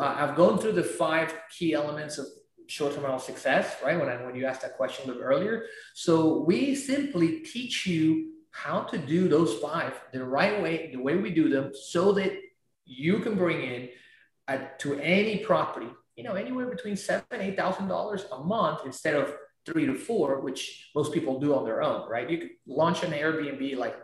I've 0.00 0.36
gone 0.36 0.58
through 0.58 0.72
the 0.72 0.82
five 0.82 1.34
key 1.56 1.72
elements 1.72 2.18
of 2.18 2.26
short-term 2.70 3.02
rental 3.02 3.18
success, 3.18 3.76
right? 3.84 3.98
When 3.98 4.08
I 4.08 4.24
when 4.24 4.34
you 4.34 4.46
asked 4.46 4.62
that 4.62 4.76
question 4.76 5.04
a 5.04 5.08
little 5.08 5.22
earlier. 5.22 5.66
So 5.94 6.38
we 6.38 6.74
simply 6.74 7.40
teach 7.40 7.86
you 7.86 8.32
how 8.52 8.82
to 8.82 8.98
do 8.98 9.28
those 9.28 9.54
five 9.58 10.00
the 10.12 10.24
right 10.24 10.62
way, 10.62 10.90
the 10.92 11.00
way 11.00 11.16
we 11.16 11.30
do 11.30 11.48
them, 11.48 11.72
so 11.74 12.12
that 12.12 12.32
you 12.84 13.20
can 13.20 13.34
bring 13.36 13.62
in 13.62 13.88
uh, 14.48 14.58
to 14.78 14.98
any 15.00 15.38
property, 15.38 15.88
you 16.16 16.24
know, 16.24 16.34
anywhere 16.34 16.66
between 16.66 16.96
seven 16.96 17.24
eight 17.40 17.56
thousand 17.56 17.88
dollars 17.88 18.24
a 18.32 18.38
month 18.38 18.80
instead 18.86 19.14
of 19.14 19.34
three 19.66 19.86
to 19.86 19.94
four, 19.94 20.40
which 20.40 20.90
most 20.94 21.12
people 21.12 21.40
do 21.40 21.54
on 21.54 21.64
their 21.64 21.82
own, 21.82 22.08
right? 22.08 22.30
You 22.30 22.38
could 22.38 22.50
launch 22.66 23.02
an 23.02 23.12
Airbnb 23.12 23.76
like 23.76 23.96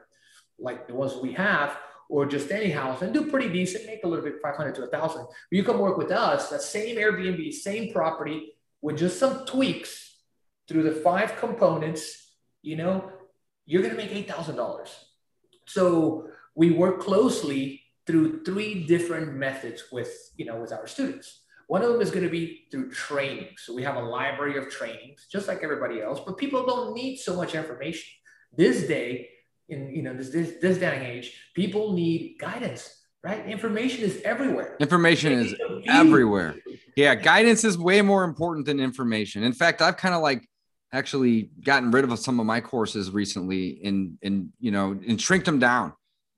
like 0.59 0.89
the 0.89 0.95
ones 0.95 1.15
we 1.17 1.33
have, 1.33 1.77
or 2.09 2.27
just 2.27 2.51
any 2.51 2.71
house 2.71 3.03
and 3.03 3.13
do 3.13 3.31
pretty 3.31 3.49
decent, 3.49 3.87
make 3.87 4.05
a 4.05 4.09
little 4.09 4.25
bit 4.25 4.41
500 4.43 4.75
to 4.77 4.85
a 4.85 4.87
thousand. 4.87 5.27
You 5.51 5.65
come 5.65 5.79
work 5.79 5.99
with 5.99 6.11
us, 6.11 6.49
that 6.51 6.63
same 6.63 6.97
Airbnb, 6.97 7.53
same 7.53 7.93
property 7.93 8.56
with 8.83 8.99
just 8.99 9.19
some 9.19 9.47
tweaks 9.47 10.17
through 10.69 10.83
the 10.83 10.93
five 10.93 11.37
components, 11.37 12.31
you 12.63 12.77
know, 12.77 13.11
you're 13.65 13.83
going 13.83 13.97
to 13.97 14.01
make 14.01 14.29
$8,000. 14.29 14.89
So 15.67 16.29
we 16.55 16.71
work 16.71 17.01
closely 17.01 17.83
through 18.07 18.45
three 18.45 18.85
different 18.85 19.35
methods 19.35 19.85
with, 19.91 20.33
you 20.37 20.45
know, 20.45 20.61
with 20.61 20.73
our 20.73 20.87
students. 20.87 21.41
One 21.67 21.83
of 21.83 21.91
them 21.91 22.01
is 22.01 22.11
going 22.11 22.25
to 22.25 22.31
be 22.31 22.67
through 22.71 22.93
training. 22.93 23.49
So 23.57 23.75
we 23.75 23.83
have 23.83 23.97
a 23.97 24.03
library 24.03 24.57
of 24.57 24.71
trainings, 24.71 25.27
just 25.31 25.49
like 25.49 25.65
everybody 25.65 26.01
else, 26.01 26.21
but 26.25 26.39
people 26.39 26.65
don't 26.65 26.95
need 26.95 27.17
so 27.17 27.35
much 27.35 27.55
information. 27.55 28.09
This 28.57 28.87
day, 28.87 29.29
in 29.69 29.91
you 29.91 30.03
know 30.03 30.15
this 30.15 30.31
this, 30.31 30.55
this 30.61 30.79
day 30.79 30.97
and 30.97 31.05
age, 31.05 31.51
people 31.55 31.93
need 31.93 32.37
guidance, 32.39 33.03
right? 33.27 33.45
Information 33.47 34.05
is 34.05 34.23
everywhere. 34.25 34.77
Information 34.79 35.33
is 35.33 35.51
need 35.53 35.59
to 35.59 35.81
be- 35.81 35.89
everywhere. 35.89 36.55
Yeah, 36.97 37.15
guidance 37.17 37.65
is 37.65 37.77
way 37.77 38.01
more 38.01 38.23
important 38.23 38.67
than 38.67 38.79
information. 38.79 39.43
In 39.43 39.53
fact, 39.53 39.83
I've 39.83 39.97
kind 39.97 40.15
of 40.15 40.23
like 40.23 40.49
actually 40.93 41.51
gotten 41.65 41.91
rid 41.91 42.05
of 42.05 42.17
some 42.19 42.39
of 42.39 42.47
my 42.47 42.61
courses 42.61 43.11
recently 43.11 43.81
and 43.85 44.17
and 44.23 44.51
you 44.61 44.71
know 44.71 44.93
and 45.07 45.21
shrinked 45.21 45.45
them 45.45 45.59
down 45.59 45.93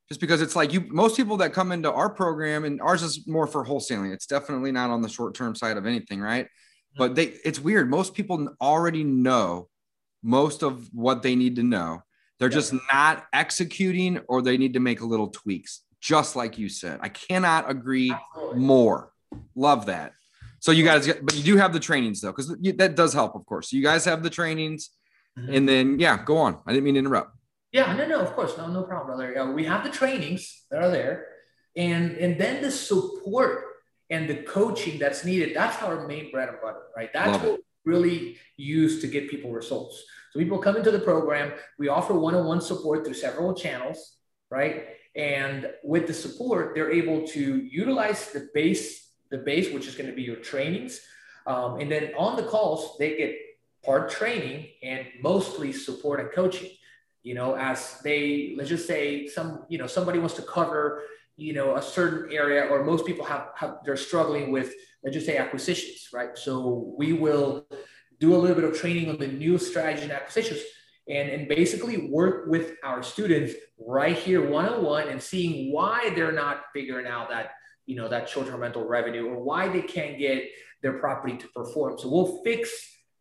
just 0.08 0.20
because 0.20 0.40
it's 0.40 0.56
like 0.56 0.72
you 0.72 0.80
most 0.88 1.16
people 1.16 1.36
that 1.36 1.52
come 1.52 1.70
into 1.70 1.92
our 1.92 2.08
program 2.08 2.64
and 2.64 2.80
ours 2.80 3.02
is 3.02 3.28
more 3.28 3.46
for 3.46 3.64
wholesaling 3.64 4.12
it's 4.12 4.26
definitely 4.26 4.72
not 4.72 4.88
on 4.88 5.02
the 5.02 5.08
short 5.08 5.34
term 5.34 5.54
side 5.54 5.76
of 5.76 5.86
anything 5.86 6.18
right 6.18 6.48
but 6.96 7.14
they 7.14 7.34
it's 7.44 7.60
weird 7.60 7.90
most 7.90 8.14
people 8.14 8.48
already 8.60 9.04
know 9.04 9.68
most 10.22 10.62
of 10.62 10.88
what 10.94 11.22
they 11.22 11.36
need 11.36 11.54
to 11.56 11.62
know 11.62 12.02
they're 12.38 12.48
just 12.48 12.74
not 12.92 13.26
executing 13.34 14.18
or 14.28 14.40
they 14.40 14.56
need 14.56 14.72
to 14.72 14.80
make 14.80 15.02
a 15.02 15.06
little 15.06 15.28
tweaks 15.28 15.82
just 16.12 16.30
like 16.40 16.52
you 16.62 16.68
said 16.80 16.96
i 17.02 17.10
cannot 17.26 17.62
agree 17.76 18.10
Absolutely. 18.12 18.60
more 18.60 18.98
love 19.54 19.82
that 19.86 20.12
so 20.58 20.70
you 20.72 20.84
guys 20.90 21.02
but 21.26 21.34
you 21.38 21.42
do 21.50 21.56
have 21.62 21.72
the 21.76 21.80
trainings 21.88 22.18
though 22.22 22.32
because 22.32 22.48
that 22.82 22.92
does 23.02 23.12
help 23.20 23.32
of 23.34 23.44
course 23.50 23.66
you 23.76 23.82
guys 23.90 24.02
have 24.10 24.20
the 24.26 24.30
trainings 24.40 24.82
Mhm. 25.38 25.56
and 25.56 25.64
then 25.68 25.86
yeah 26.04 26.14
go 26.30 26.36
on 26.46 26.52
i 26.66 26.72
didn't 26.72 26.84
mean 26.88 26.94
to 26.98 27.00
interrupt 27.06 27.32
Yeah, 27.78 27.88
no, 27.98 28.04
no, 28.12 28.18
of 28.26 28.30
course, 28.36 28.52
no, 28.60 28.64
no 28.78 28.82
problem, 28.90 29.06
brother. 29.10 29.28
Uh, 29.38 29.52
we 29.58 29.62
have 29.72 29.82
the 29.88 29.92
trainings 30.00 30.42
that 30.70 30.78
are 30.84 30.92
there, 30.98 31.14
and 31.86 32.04
and 32.24 32.32
then 32.42 32.54
the 32.66 32.72
support 32.88 33.54
and 34.14 34.22
the 34.30 34.38
coaching 34.56 34.94
that's 35.02 35.20
needed. 35.30 35.48
That's 35.60 35.76
our 35.86 35.96
main 36.12 36.26
bread 36.32 36.48
and 36.52 36.58
butter, 36.64 36.84
right? 36.98 37.10
That's 37.18 37.32
Love 37.36 37.44
it. 37.44 37.48
what 37.50 37.60
we 37.84 37.92
really 37.94 38.18
use 38.56 38.94
to 39.02 39.06
get 39.14 39.22
people 39.32 39.50
results. 39.62 39.94
So 40.30 40.34
people 40.42 40.58
come 40.66 40.76
into 40.80 40.92
the 40.96 41.04
program. 41.10 41.46
We 41.82 41.86
offer 41.98 42.12
one-on-one 42.28 42.62
support 42.70 42.98
through 43.04 43.20
several 43.26 43.50
channels, 43.64 43.98
right? 44.58 44.76
And 45.18 45.68
with 45.82 46.06
the 46.06 46.14
support, 46.14 46.74
they're 46.74 46.92
able 46.92 47.26
to 47.28 47.56
utilize 47.56 48.30
the 48.30 48.48
base, 48.54 49.10
the 49.30 49.38
base, 49.38 49.74
which 49.74 49.88
is 49.88 49.96
going 49.96 50.08
to 50.08 50.14
be 50.14 50.22
your 50.22 50.36
trainings, 50.36 51.00
um, 51.44 51.80
and 51.80 51.90
then 51.90 52.12
on 52.16 52.36
the 52.36 52.44
calls, 52.44 52.96
they 52.98 53.16
get 53.16 53.34
part 53.84 54.10
training 54.10 54.68
and 54.82 55.06
mostly 55.22 55.72
support 55.72 56.20
and 56.20 56.30
coaching. 56.30 56.70
You 57.22 57.34
know, 57.34 57.56
as 57.56 58.00
they 58.04 58.54
let's 58.56 58.68
just 58.68 58.86
say 58.86 59.26
some 59.26 59.64
you 59.68 59.78
know 59.78 59.88
somebody 59.88 60.18
wants 60.20 60.34
to 60.34 60.42
cover 60.42 61.02
you 61.36 61.52
know 61.52 61.76
a 61.76 61.82
certain 61.82 62.30
area, 62.32 62.66
or 62.66 62.84
most 62.84 63.04
people 63.04 63.24
have, 63.24 63.48
have 63.56 63.78
they're 63.84 63.96
struggling 63.96 64.52
with 64.52 64.72
let's 65.02 65.14
just 65.14 65.26
say 65.26 65.36
acquisitions, 65.36 66.08
right? 66.12 66.38
So 66.38 66.94
we 66.96 67.12
will 67.12 67.66
do 68.20 68.34
a 68.34 68.38
little 68.38 68.54
bit 68.54 68.64
of 68.64 68.78
training 68.78 69.08
on 69.08 69.18
the 69.18 69.28
new 69.28 69.58
strategy 69.58 70.02
and 70.02 70.12
acquisitions 70.12 70.60
and, 71.08 71.30
and 71.30 71.48
basically 71.48 72.08
work 72.10 72.46
with 72.48 72.76
our 72.84 73.02
students 73.02 73.54
right 73.78 74.16
here 74.16 74.48
one-on-one 74.48 75.08
and 75.08 75.22
seeing 75.22 75.72
why 75.72 76.10
they're 76.14 76.32
not 76.32 76.64
figuring 76.74 77.06
out 77.06 77.30
that 77.30 77.52
you 77.86 77.96
know 77.96 78.08
that 78.08 78.28
short-term 78.28 78.60
rental 78.60 78.86
revenue 78.86 79.26
or 79.26 79.42
why 79.42 79.68
they 79.68 79.82
can't 79.82 80.18
get 80.18 80.44
their 80.82 80.98
property 80.98 81.36
to 81.36 81.48
perform. 81.48 81.98
So 81.98 82.08
we'll 82.08 82.42
fix 82.44 82.70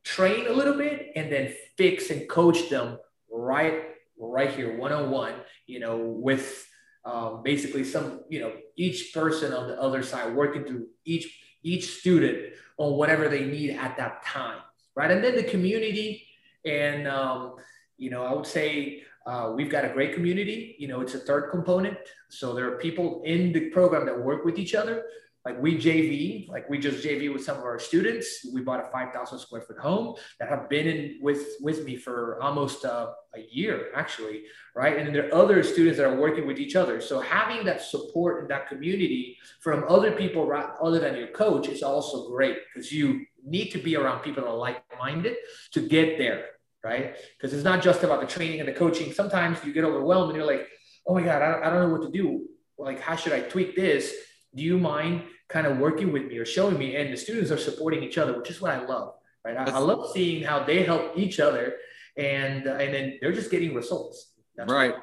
train 0.04 0.48
a 0.48 0.54
little 0.54 0.76
bit 0.76 1.12
and 1.16 1.32
then 1.32 1.54
fix 1.78 2.10
and 2.10 2.30
coach 2.30 2.70
them 2.70 2.98
right 3.32 3.84
right 4.20 4.52
here 4.52 4.78
one-on-one 4.78 5.34
you 5.68 5.80
know 5.80 5.98
with 5.98 6.66
um, 7.06 7.42
basically 7.44 7.84
some 7.84 8.22
you 8.30 8.40
know 8.40 8.54
each 8.76 9.14
person 9.14 9.54
on 9.54 9.68
the 9.68 9.80
other 9.82 10.04
side 10.04 10.36
working 10.36 10.66
through 10.66 10.88
each 11.06 11.40
each 11.64 12.00
student 12.00 12.54
on 12.78 12.94
whatever 12.94 13.28
they 13.28 13.46
need 13.46 13.72
at 13.72 13.98
that 13.98 14.24
time 14.26 14.60
right? 14.98 15.12
And 15.12 15.24
then 15.24 15.36
the 15.36 15.44
community 15.44 16.28
and 16.66 17.08
um, 17.08 17.56
you 17.98 18.10
know, 18.10 18.26
I 18.26 18.34
would 18.34 18.46
say 18.46 19.04
uh, 19.26 19.52
we've 19.56 19.70
got 19.70 19.84
a 19.84 19.90
great 19.90 20.14
community. 20.14 20.76
You 20.80 20.88
know, 20.88 21.02
it's 21.02 21.14
a 21.14 21.20
third 21.20 21.52
component. 21.52 21.98
So 22.30 22.54
there 22.54 22.72
are 22.72 22.78
people 22.78 23.22
in 23.26 23.52
the 23.52 23.70
program 23.70 24.06
that 24.06 24.18
work 24.18 24.46
with 24.46 24.58
each 24.58 24.74
other. 24.74 25.04
Like 25.44 25.62
we 25.62 25.78
JV, 25.78 26.50
like 26.50 26.70
we 26.70 26.78
just 26.78 27.06
JV 27.06 27.32
with 27.32 27.44
some 27.44 27.58
of 27.58 27.64
our 27.64 27.80
students. 27.80 28.46
We 28.54 28.60
bought 28.62 28.86
a 28.86 28.92
5,000 28.92 29.40
square 29.40 29.62
foot 29.62 29.78
home 29.78 30.16
that 30.42 30.50
have 30.50 30.68
been 30.70 30.88
in 30.88 31.20
with 31.22 31.42
with 31.62 31.86
me 31.86 31.96
for 31.96 32.38
almost 32.42 32.84
uh, 32.84 33.12
a 33.34 33.40
year, 33.50 33.88
actually, 33.96 34.44
right? 34.76 34.98
And 34.98 35.08
then 35.08 35.14
there 35.14 35.30
are 35.30 35.34
other 35.34 35.64
students 35.64 36.00
that 36.00 36.06
are 36.06 36.18
working 36.18 36.48
with 36.48 36.60
each 36.60 36.76
other. 36.76 37.00
So 37.00 37.22
having 37.22 37.66
that 37.66 37.82
support 37.82 38.42
in 38.42 38.50
that 38.50 38.68
community 38.68 39.38
from 39.62 39.86
other 39.88 40.12
people 40.12 40.52
other 40.82 41.00
than 41.00 41.16
your 41.16 41.30
coach 41.30 41.70
is 41.70 41.82
also 41.82 42.30
great 42.30 42.58
because 42.66 42.92
you 42.92 43.26
need 43.42 43.70
to 43.70 43.78
be 43.78 43.96
around 43.96 44.24
people 44.24 44.44
that 44.44 44.50
are 44.50 44.58
like-minded 44.58 45.38
to 45.72 45.88
get 45.88 46.18
there 46.18 46.57
right? 46.88 47.16
Because 47.38 47.54
it's 47.54 47.66
not 47.66 47.82
just 47.82 48.04
about 48.04 48.22
the 48.22 48.28
training 48.28 48.60
and 48.62 48.70
the 48.70 48.74
coaching. 48.74 49.12
Sometimes 49.12 49.58
you 49.66 49.74
get 49.74 49.84
overwhelmed 49.84 50.30
and 50.30 50.38
you're 50.38 50.48
like, 50.48 50.66
oh 51.06 51.14
my 51.14 51.22
God, 51.22 51.42
I 51.42 51.52
don't, 51.52 51.64
I 51.64 51.70
don't 51.70 51.88
know 51.88 51.98
what 51.98 52.12
to 52.12 52.18
do. 52.18 52.46
Like, 52.78 53.02
how 53.02 53.16
should 53.16 53.34
I 53.34 53.42
tweak 53.42 53.76
this? 53.76 54.14
Do 54.56 54.64
you 54.64 54.78
mind 54.78 55.24
kind 55.50 55.68
of 55.68 55.78
working 55.78 56.12
with 56.14 56.26
me 56.26 56.38
or 56.38 56.46
showing 56.46 56.78
me? 56.78 56.96
And 56.96 57.12
the 57.12 57.18
students 57.18 57.52
are 57.52 57.58
supporting 57.58 58.04
each 58.04 58.18
other, 58.18 58.38
which 58.38 58.50
is 58.50 58.62
what 58.62 58.72
I 58.72 58.86
love, 58.86 59.16
right? 59.44 59.58
I, 59.58 59.66
I 59.66 59.80
love 59.80 60.12
seeing 60.14 60.44
how 60.44 60.64
they 60.64 60.84
help 60.84 61.18
each 61.18 61.40
other 61.40 61.76
and, 62.18 62.66
and 62.66 62.94
then 62.94 63.18
they're 63.22 63.34
just 63.34 63.52
getting 63.52 63.76
results. 63.76 64.32
That's 64.56 64.72
right. 64.72 64.96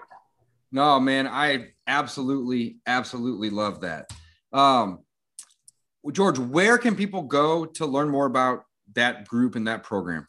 No, 0.72 0.98
man, 0.98 1.28
I 1.28 1.68
absolutely, 1.86 2.78
absolutely 2.86 3.50
love 3.50 3.82
that. 3.82 4.10
Um, 4.52 5.00
George, 6.10 6.38
where 6.38 6.78
can 6.78 6.96
people 6.96 7.22
go 7.22 7.64
to 7.64 7.86
learn 7.86 8.08
more 8.10 8.26
about 8.26 8.64
that 8.94 9.28
group 9.28 9.54
and 9.54 9.68
that 9.68 9.84
program? 9.84 10.26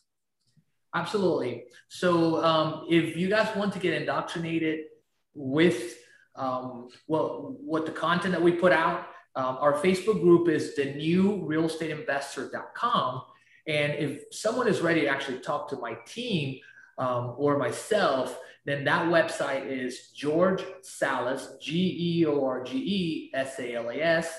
Absolutely. 0.96 1.66
So 1.90 2.44
um, 2.44 2.86
if 2.90 3.18
you 3.18 3.30
guys 3.30 3.54
want 3.56 3.74
to 3.74 3.80
get 3.80 3.94
indoctrinated 3.94 4.86
with 5.34 5.98
um, 6.38 6.88
well, 7.08 7.58
what 7.60 7.86
the 7.86 7.92
content 7.92 8.34
that 8.34 8.42
we 8.42 8.54
put 8.54 8.72
out, 8.72 9.08
um, 9.36 9.58
our 9.60 9.74
Facebook 9.74 10.22
group 10.22 10.48
is 10.48 10.76
the 10.76 10.94
new 10.94 11.46
realestateinvestor.com. 11.50 13.22
And 13.68 13.94
if 13.94 14.24
someone 14.32 14.68
is 14.68 14.82
ready 14.82 15.02
to 15.02 15.08
actually 15.08 15.40
talk 15.40 15.70
to 15.70 15.78
my 15.78 15.98
team 16.08 16.60
um, 16.98 17.36
or 17.38 17.58
myself, 17.58 18.38
then 18.66 18.86
that 18.86 19.08
website 19.08 19.68
is 19.68 20.10
George 20.16 20.64
Salas, 20.82 21.58
G 21.62 22.20
E 22.22 22.26
O 22.26 22.46
R 22.46 22.64
G 22.64 22.78
E 22.78 23.32
S 23.34 23.60
A 23.60 23.76
L 23.76 23.90
A 23.90 23.96
S 23.96 24.38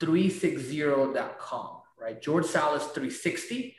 360.com, 0.00 1.80
right? 2.00 2.22
George 2.22 2.46
Salas 2.46 2.84
360 2.84 3.76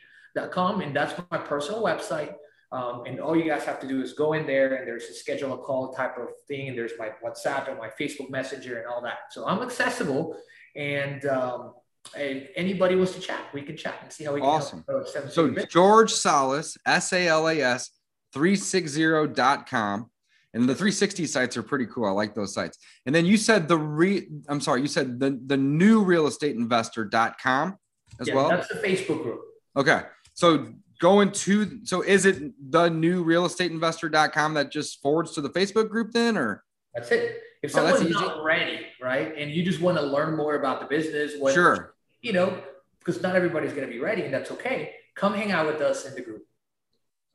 com, 0.52 0.82
and 0.82 0.96
that's 0.96 1.20
my 1.32 1.38
personal 1.38 1.84
website. 1.84 2.34
Um, 2.72 3.04
and 3.08 3.20
all 3.20 3.36
you 3.36 3.46
guys 3.46 3.64
have 3.64 3.80
to 3.80 3.88
do 3.88 4.02
is 4.02 4.14
go 4.14 4.34
in 4.34 4.46
there 4.46 4.76
and 4.76 4.88
there's 4.88 5.06
a 5.06 5.14
schedule 5.14 5.54
a 5.54 5.58
call 5.58 5.92
type 5.92 6.18
of 6.18 6.28
thing. 6.48 6.70
And 6.70 6.78
there's 6.78 6.92
my 7.00 7.10
WhatsApp 7.24 7.68
and 7.68 7.80
my 7.80 7.90
Facebook 8.00 8.30
Messenger 8.30 8.78
and 8.78 8.88
all 8.88 9.02
that. 9.02 9.32
So 9.32 9.48
I'm 9.48 9.64
accessible. 9.64 10.38
And 10.76 11.26
um, 11.26 11.74
anybody 12.16 12.96
wants 12.96 13.14
to 13.14 13.20
chat, 13.20 13.42
we 13.54 13.64
can 13.64 13.76
chat 13.76 13.96
and 14.04 14.12
see 14.12 14.24
how 14.24 14.34
we 14.34 14.42
can 14.42 14.50
awesome. 14.50 14.86
So 15.30 15.50
George 15.70 16.14
Salas, 16.14 16.78
S 16.86 17.12
A 17.12 17.28
L 17.28 17.48
A 17.48 17.60
S 17.60 17.90
360.com. 18.36 20.10
And 20.56 20.64
the 20.64 20.74
360 20.74 21.28
sites 21.28 21.58
are 21.58 21.64
pretty 21.64 21.86
cool. 21.86 22.06
I 22.06 22.12
like 22.12 22.34
those 22.34 22.56
sites. 22.56 22.80
And 23.06 23.14
then 23.14 23.26
you 23.26 23.38
said 23.38 23.68
the 23.68 23.78
re 23.78 24.28
I'm 24.48 24.62
sorry, 24.62 24.82
you 24.82 24.88
said 24.88 25.20
the, 25.20 25.40
the 25.46 25.58
new 25.58 26.04
real 26.04 26.26
estate 26.26 26.56
investor.com 26.56 27.78
as 28.20 28.28
yeah, 28.28 28.36
well. 28.36 28.50
That's 28.50 28.68
the 28.68 28.76
Facebook 28.76 29.22
group. 29.22 29.42
Okay. 29.76 30.02
So 30.40 30.68
going 31.02 31.32
to 31.32 31.82
so 31.84 32.02
is 32.02 32.26
it 32.26 32.54
the 32.72 32.88
new 32.88 33.26
realestateinvestor.com 33.26 34.54
that 34.54 34.72
just 34.72 35.02
forwards 35.02 35.32
to 35.34 35.42
the 35.42 35.50
Facebook 35.50 35.90
group 35.90 36.14
then 36.14 36.38
or 36.38 36.64
that's 36.94 37.12
it. 37.12 37.42
If 37.62 37.76
oh, 37.76 37.86
someone's 37.86 38.10
not 38.10 38.42
ready, 38.42 38.86
right, 39.02 39.34
and 39.38 39.52
you 39.52 39.64
just 39.64 39.82
want 39.82 39.98
to 39.98 40.04
learn 40.04 40.38
more 40.38 40.56
about 40.56 40.80
the 40.80 40.86
business, 40.86 41.34
what 41.38 41.54
sure, 41.54 41.94
you 42.22 42.32
know, 42.32 42.58
because 43.00 43.22
not 43.22 43.36
everybody's 43.36 43.74
going 43.74 43.86
to 43.86 43.94
be 43.94 44.00
ready, 44.00 44.22
and 44.22 44.34
that's 44.34 44.50
okay. 44.52 44.94
Come 45.14 45.34
hang 45.34 45.52
out 45.52 45.68
with 45.68 45.82
us 45.82 46.06
in 46.06 46.16
the 46.16 46.22
group. 46.22 46.46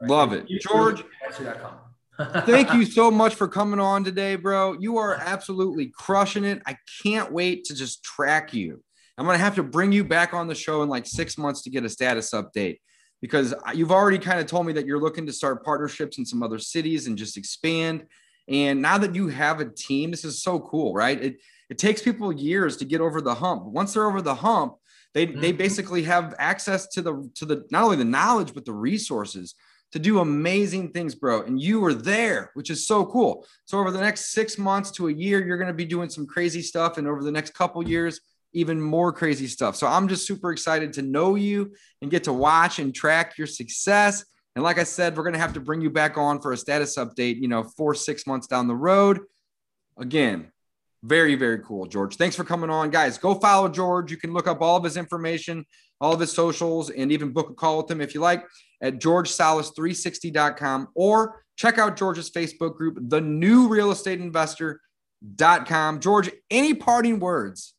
Right? 0.00 0.10
Love 0.10 0.32
it, 0.32 0.48
George. 0.62 1.04
thank 2.46 2.72
you 2.72 2.86
so 2.86 3.10
much 3.10 3.34
for 3.34 3.48
coming 3.48 3.80
on 3.80 4.02
today, 4.02 4.36
bro. 4.36 4.78
You 4.80 4.96
are 4.96 5.14
absolutely 5.14 5.92
crushing 5.94 6.44
it. 6.44 6.62
I 6.66 6.78
can't 7.02 7.30
wait 7.30 7.64
to 7.64 7.74
just 7.74 8.02
track 8.02 8.54
you. 8.54 8.82
I'm 9.18 9.26
going 9.26 9.36
to 9.36 9.44
have 9.44 9.56
to 9.56 9.62
bring 9.62 9.92
you 9.92 10.04
back 10.04 10.32
on 10.32 10.48
the 10.48 10.54
show 10.54 10.82
in 10.82 10.88
like 10.88 11.04
six 11.04 11.36
months 11.36 11.60
to 11.64 11.70
get 11.70 11.84
a 11.84 11.90
status 11.90 12.30
update 12.30 12.78
because 13.24 13.54
you've 13.72 13.90
already 13.90 14.18
kind 14.18 14.38
of 14.38 14.44
told 14.44 14.66
me 14.66 14.74
that 14.74 14.84
you're 14.84 15.00
looking 15.00 15.24
to 15.24 15.32
start 15.32 15.64
partnerships 15.64 16.18
in 16.18 16.26
some 16.26 16.42
other 16.42 16.58
cities 16.58 17.06
and 17.06 17.16
just 17.16 17.38
expand. 17.38 18.04
And 18.48 18.82
now 18.82 18.98
that 18.98 19.14
you 19.14 19.28
have 19.28 19.60
a 19.60 19.64
team, 19.64 20.10
this 20.10 20.26
is 20.26 20.42
so 20.42 20.60
cool, 20.60 20.92
right? 20.92 21.18
It 21.24 21.36
it 21.70 21.78
takes 21.78 22.02
people 22.02 22.30
years 22.30 22.76
to 22.76 22.84
get 22.84 23.00
over 23.00 23.22
the 23.22 23.34
hump. 23.34 23.64
Once 23.64 23.94
they're 23.94 24.04
over 24.04 24.20
the 24.20 24.34
hump, 24.34 24.74
they 25.14 25.26
mm-hmm. 25.26 25.40
they 25.40 25.52
basically 25.52 26.02
have 26.02 26.34
access 26.38 26.86
to 26.88 27.00
the 27.00 27.30
to 27.36 27.46
the 27.46 27.64
not 27.70 27.84
only 27.84 27.96
the 27.96 28.04
knowledge 28.04 28.52
but 28.52 28.66
the 28.66 28.74
resources 28.74 29.54
to 29.92 29.98
do 29.98 30.18
amazing 30.18 30.90
things, 30.90 31.14
bro. 31.14 31.44
And 31.44 31.58
you 31.58 31.80
were 31.80 31.94
there, 31.94 32.50
which 32.52 32.68
is 32.68 32.86
so 32.86 33.06
cool. 33.06 33.46
So 33.64 33.78
over 33.78 33.90
the 33.90 34.02
next 34.02 34.32
six 34.32 34.58
months 34.58 34.90
to 34.90 35.08
a 35.08 35.12
year, 35.12 35.42
you're 35.42 35.56
going 35.56 35.68
to 35.68 35.72
be 35.72 35.86
doing 35.86 36.10
some 36.10 36.26
crazy 36.26 36.60
stuff, 36.60 36.98
and 36.98 37.08
over 37.08 37.22
the 37.22 37.32
next 37.32 37.54
couple 37.54 37.82
years, 37.88 38.20
even 38.54 38.80
more 38.80 39.12
crazy 39.12 39.46
stuff. 39.46 39.76
So 39.76 39.86
I'm 39.86 40.08
just 40.08 40.26
super 40.26 40.52
excited 40.52 40.92
to 40.94 41.02
know 41.02 41.34
you 41.34 41.72
and 42.00 42.10
get 42.10 42.24
to 42.24 42.32
watch 42.32 42.78
and 42.78 42.94
track 42.94 43.36
your 43.36 43.46
success. 43.46 44.24
And 44.54 44.62
like 44.62 44.78
I 44.78 44.84
said, 44.84 45.16
we're 45.16 45.24
going 45.24 45.34
to 45.34 45.40
have 45.40 45.54
to 45.54 45.60
bring 45.60 45.80
you 45.80 45.90
back 45.90 46.16
on 46.16 46.40
for 46.40 46.52
a 46.52 46.56
status 46.56 46.96
update, 46.96 47.40
you 47.40 47.48
know, 47.48 47.64
four, 47.64 47.94
six 47.94 48.26
months 48.26 48.46
down 48.46 48.68
the 48.68 48.74
road. 48.74 49.20
Again, 49.98 50.52
very, 51.02 51.34
very 51.34 51.58
cool, 51.58 51.86
George. 51.86 52.16
Thanks 52.16 52.36
for 52.36 52.44
coming 52.44 52.70
on. 52.70 52.90
Guys, 52.90 53.18
go 53.18 53.34
follow 53.34 53.68
George. 53.68 54.10
You 54.10 54.16
can 54.16 54.32
look 54.32 54.46
up 54.46 54.62
all 54.62 54.76
of 54.76 54.84
his 54.84 54.96
information, 54.96 55.66
all 56.00 56.14
of 56.14 56.20
his 56.20 56.32
socials, 56.32 56.88
and 56.90 57.12
even 57.12 57.32
book 57.32 57.50
a 57.50 57.54
call 57.54 57.78
with 57.78 57.90
him 57.90 58.00
if 58.00 58.14
you 58.14 58.20
like 58.20 58.44
at 58.80 59.00
georgesalas360.com 59.00 60.88
or 60.94 61.44
check 61.56 61.78
out 61.78 61.96
George's 61.96 62.30
Facebook 62.30 62.76
group, 62.76 62.98
The 63.00 63.20
New 63.20 63.68
Real 63.68 63.90
Estate 63.90 64.20
Investor.com. 64.20 66.00
George, 66.00 66.30
any 66.50 66.74
parting 66.74 67.18
words 67.18 67.74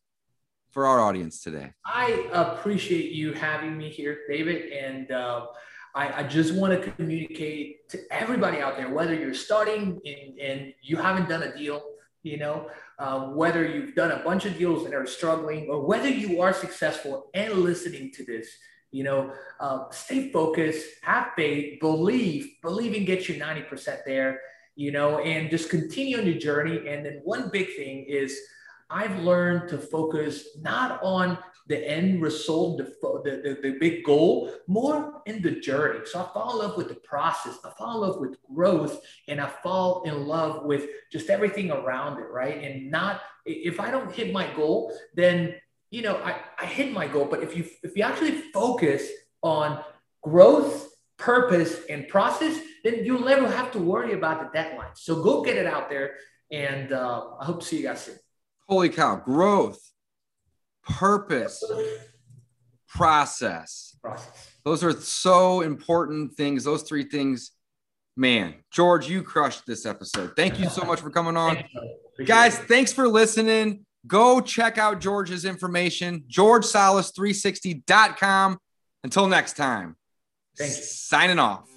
for 0.76 0.86
our 0.86 1.00
audience 1.00 1.40
today? 1.40 1.72
I 1.86 2.28
appreciate 2.34 3.12
you 3.12 3.32
having 3.32 3.78
me 3.78 3.88
here, 3.88 4.18
David. 4.28 4.70
And 4.74 5.10
uh, 5.10 5.46
I, 5.94 6.20
I, 6.20 6.22
just 6.24 6.52
want 6.52 6.78
to 6.78 6.90
communicate 6.90 7.88
to 7.88 7.98
everybody 8.10 8.60
out 8.60 8.76
there, 8.76 8.90
whether 8.90 9.14
you're 9.14 9.32
starting 9.32 9.98
and, 10.04 10.38
and 10.38 10.74
you 10.82 10.98
haven't 10.98 11.30
done 11.30 11.44
a 11.44 11.56
deal, 11.56 11.82
you 12.24 12.36
know, 12.36 12.68
uh, 12.98 13.20
whether 13.20 13.66
you've 13.66 13.94
done 13.94 14.10
a 14.10 14.22
bunch 14.22 14.44
of 14.44 14.58
deals 14.58 14.84
and 14.84 14.92
are 14.92 15.06
struggling, 15.06 15.66
or 15.70 15.80
whether 15.80 16.10
you 16.10 16.42
are 16.42 16.52
successful 16.52 17.30
and 17.32 17.54
listening 17.54 18.12
to 18.12 18.26
this, 18.26 18.46
you 18.90 19.02
know, 19.02 19.32
uh, 19.60 19.88
stay 19.90 20.30
focused, 20.30 20.84
have 21.00 21.28
faith, 21.36 21.80
believe, 21.80 22.50
believing 22.60 23.06
gets 23.06 23.30
you 23.30 23.40
90% 23.40 24.00
there, 24.04 24.42
you 24.74 24.92
know, 24.92 25.20
and 25.20 25.48
just 25.48 25.70
continue 25.70 26.18
on 26.18 26.26
your 26.26 26.36
journey. 26.38 26.86
And 26.86 27.06
then 27.06 27.22
one 27.24 27.48
big 27.48 27.74
thing 27.76 28.04
is, 28.06 28.38
I've 28.88 29.18
learned 29.18 29.68
to 29.70 29.78
focus 29.78 30.56
not 30.60 31.02
on 31.02 31.38
the 31.68 31.88
end 31.88 32.22
result, 32.22 32.78
the, 32.78 32.84
the, 33.02 33.58
the, 33.60 33.76
big 33.80 34.04
goal, 34.04 34.52
more 34.68 35.22
in 35.26 35.42
the 35.42 35.50
journey. 35.50 36.00
So 36.04 36.20
I 36.20 36.32
fall 36.32 36.52
in 36.52 36.58
love 36.58 36.76
with 36.76 36.88
the 36.88 36.94
process. 36.94 37.58
I 37.64 37.70
fall 37.70 38.02
in 38.04 38.08
love 38.08 38.20
with 38.20 38.36
growth 38.54 39.00
and 39.26 39.40
I 39.40 39.48
fall 39.48 40.02
in 40.04 40.26
love 40.26 40.64
with 40.64 40.88
just 41.10 41.28
everything 41.28 41.72
around 41.72 42.20
it, 42.20 42.28
right? 42.30 42.62
And 42.62 42.88
not, 42.90 43.22
if 43.44 43.80
I 43.80 43.90
don't 43.90 44.12
hit 44.12 44.32
my 44.32 44.48
goal, 44.54 44.96
then, 45.14 45.56
you 45.90 46.02
know, 46.02 46.16
I, 46.18 46.36
I 46.56 46.66
hit 46.66 46.92
my 46.92 47.08
goal. 47.08 47.24
But 47.24 47.42
if 47.42 47.56
you, 47.56 47.66
if 47.82 47.96
you 47.96 48.04
actually 48.04 48.42
focus 48.52 49.08
on 49.42 49.82
growth, 50.22 50.92
purpose 51.18 51.80
and 51.88 52.06
process, 52.06 52.60
then 52.84 53.04
you'll 53.04 53.24
never 53.24 53.50
have 53.50 53.72
to 53.72 53.78
worry 53.80 54.12
about 54.12 54.40
the 54.40 54.56
deadline. 54.56 54.90
So 54.94 55.20
go 55.20 55.42
get 55.42 55.56
it 55.56 55.66
out 55.66 55.88
there. 55.88 56.14
And 56.52 56.92
uh, 56.92 57.24
I 57.40 57.44
hope 57.44 57.60
to 57.60 57.66
see 57.66 57.78
you 57.78 57.82
guys 57.84 58.02
soon. 58.04 58.18
Holy 58.68 58.88
cow. 58.88 59.16
Growth, 59.16 59.78
purpose, 60.82 61.62
process. 62.88 63.96
Process. 64.02 64.56
Those 64.64 64.82
are 64.82 64.90
so 64.92 65.60
important 65.60 66.32
things. 66.34 66.64
Those 66.64 66.82
three 66.82 67.04
things, 67.04 67.52
man. 68.16 68.54
George, 68.72 69.08
you 69.08 69.22
crushed 69.22 69.64
this 69.66 69.86
episode. 69.86 70.32
Thank 70.36 70.58
you 70.58 70.68
so 70.68 70.82
much 70.84 71.00
for 71.00 71.10
coming 71.10 71.36
on. 71.36 71.62
Guys, 72.24 72.58
thanks 72.58 72.92
for 72.92 73.06
listening. 73.06 73.84
Go 74.06 74.40
check 74.40 74.78
out 74.78 75.00
George's 75.00 75.44
information, 75.44 76.24
georgesalas360.com. 76.30 78.58
Until 79.04 79.28
next 79.28 79.56
time, 79.56 79.96
Thank 80.58 80.70
you. 80.70 80.76
signing 80.82 81.38
off. 81.38 81.68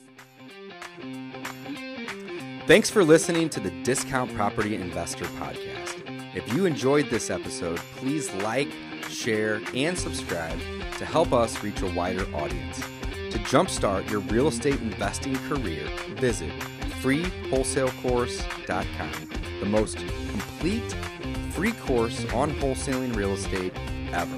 Thanks 2.68 2.90
for 2.90 3.04
listening 3.04 3.50
to 3.50 3.60
the 3.60 3.70
Discount 3.84 4.34
Property 4.36 4.76
Investor 4.76 5.26
Podcast. 5.26 6.19
If 6.36 6.54
you 6.54 6.66
enjoyed 6.66 7.10
this 7.10 7.32
episode, 7.32 7.80
please 7.96 8.32
like, 8.36 8.72
share, 9.10 9.60
and 9.74 9.98
subscribe 9.98 10.60
to 11.00 11.06
help 11.06 11.34
us 11.34 11.64
reach 11.64 11.82
a 11.82 11.88
wider 11.88 12.24
audience. 12.36 12.80
To 13.32 13.40
jumpstart 13.40 14.08
your 14.12 14.20
real 14.22 14.48
estate 14.48 14.80
investing 14.80 15.36
career, 15.48 15.88
visit 16.18 16.52
freewholesalecourse.com, 17.02 19.30
the 19.60 19.66
most 19.66 19.98
complete 19.98 20.96
free 21.52 21.72
course 21.72 22.24
on 22.34 22.54
wholesaling 22.56 23.16
real 23.16 23.34
estate 23.34 23.74
ever. 24.14 24.38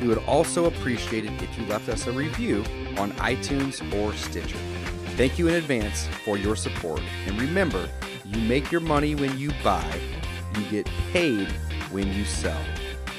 We 0.00 0.08
would 0.08 0.24
also 0.24 0.64
appreciate 0.64 1.26
it 1.26 1.42
if 1.42 1.58
you 1.58 1.66
left 1.66 1.90
us 1.90 2.06
a 2.06 2.12
review 2.12 2.64
on 2.96 3.12
iTunes 3.12 3.82
or 3.94 4.14
Stitcher. 4.14 4.56
Thank 5.16 5.38
you 5.38 5.48
in 5.48 5.56
advance 5.56 6.06
for 6.24 6.38
your 6.38 6.56
support. 6.56 7.02
And 7.26 7.38
remember, 7.38 7.90
you 8.24 8.40
make 8.40 8.72
your 8.72 8.80
money 8.80 9.14
when 9.14 9.38
you 9.38 9.50
buy, 9.62 10.00
you 10.58 10.70
get 10.70 10.86
paid 11.12 11.48
when 11.90 12.12
you 12.12 12.24
sell. 12.24 12.60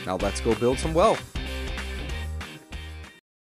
Now 0.05 0.17
let's 0.17 0.41
go 0.41 0.55
build 0.55 0.79
some 0.79 0.93
wealth. 0.93 1.38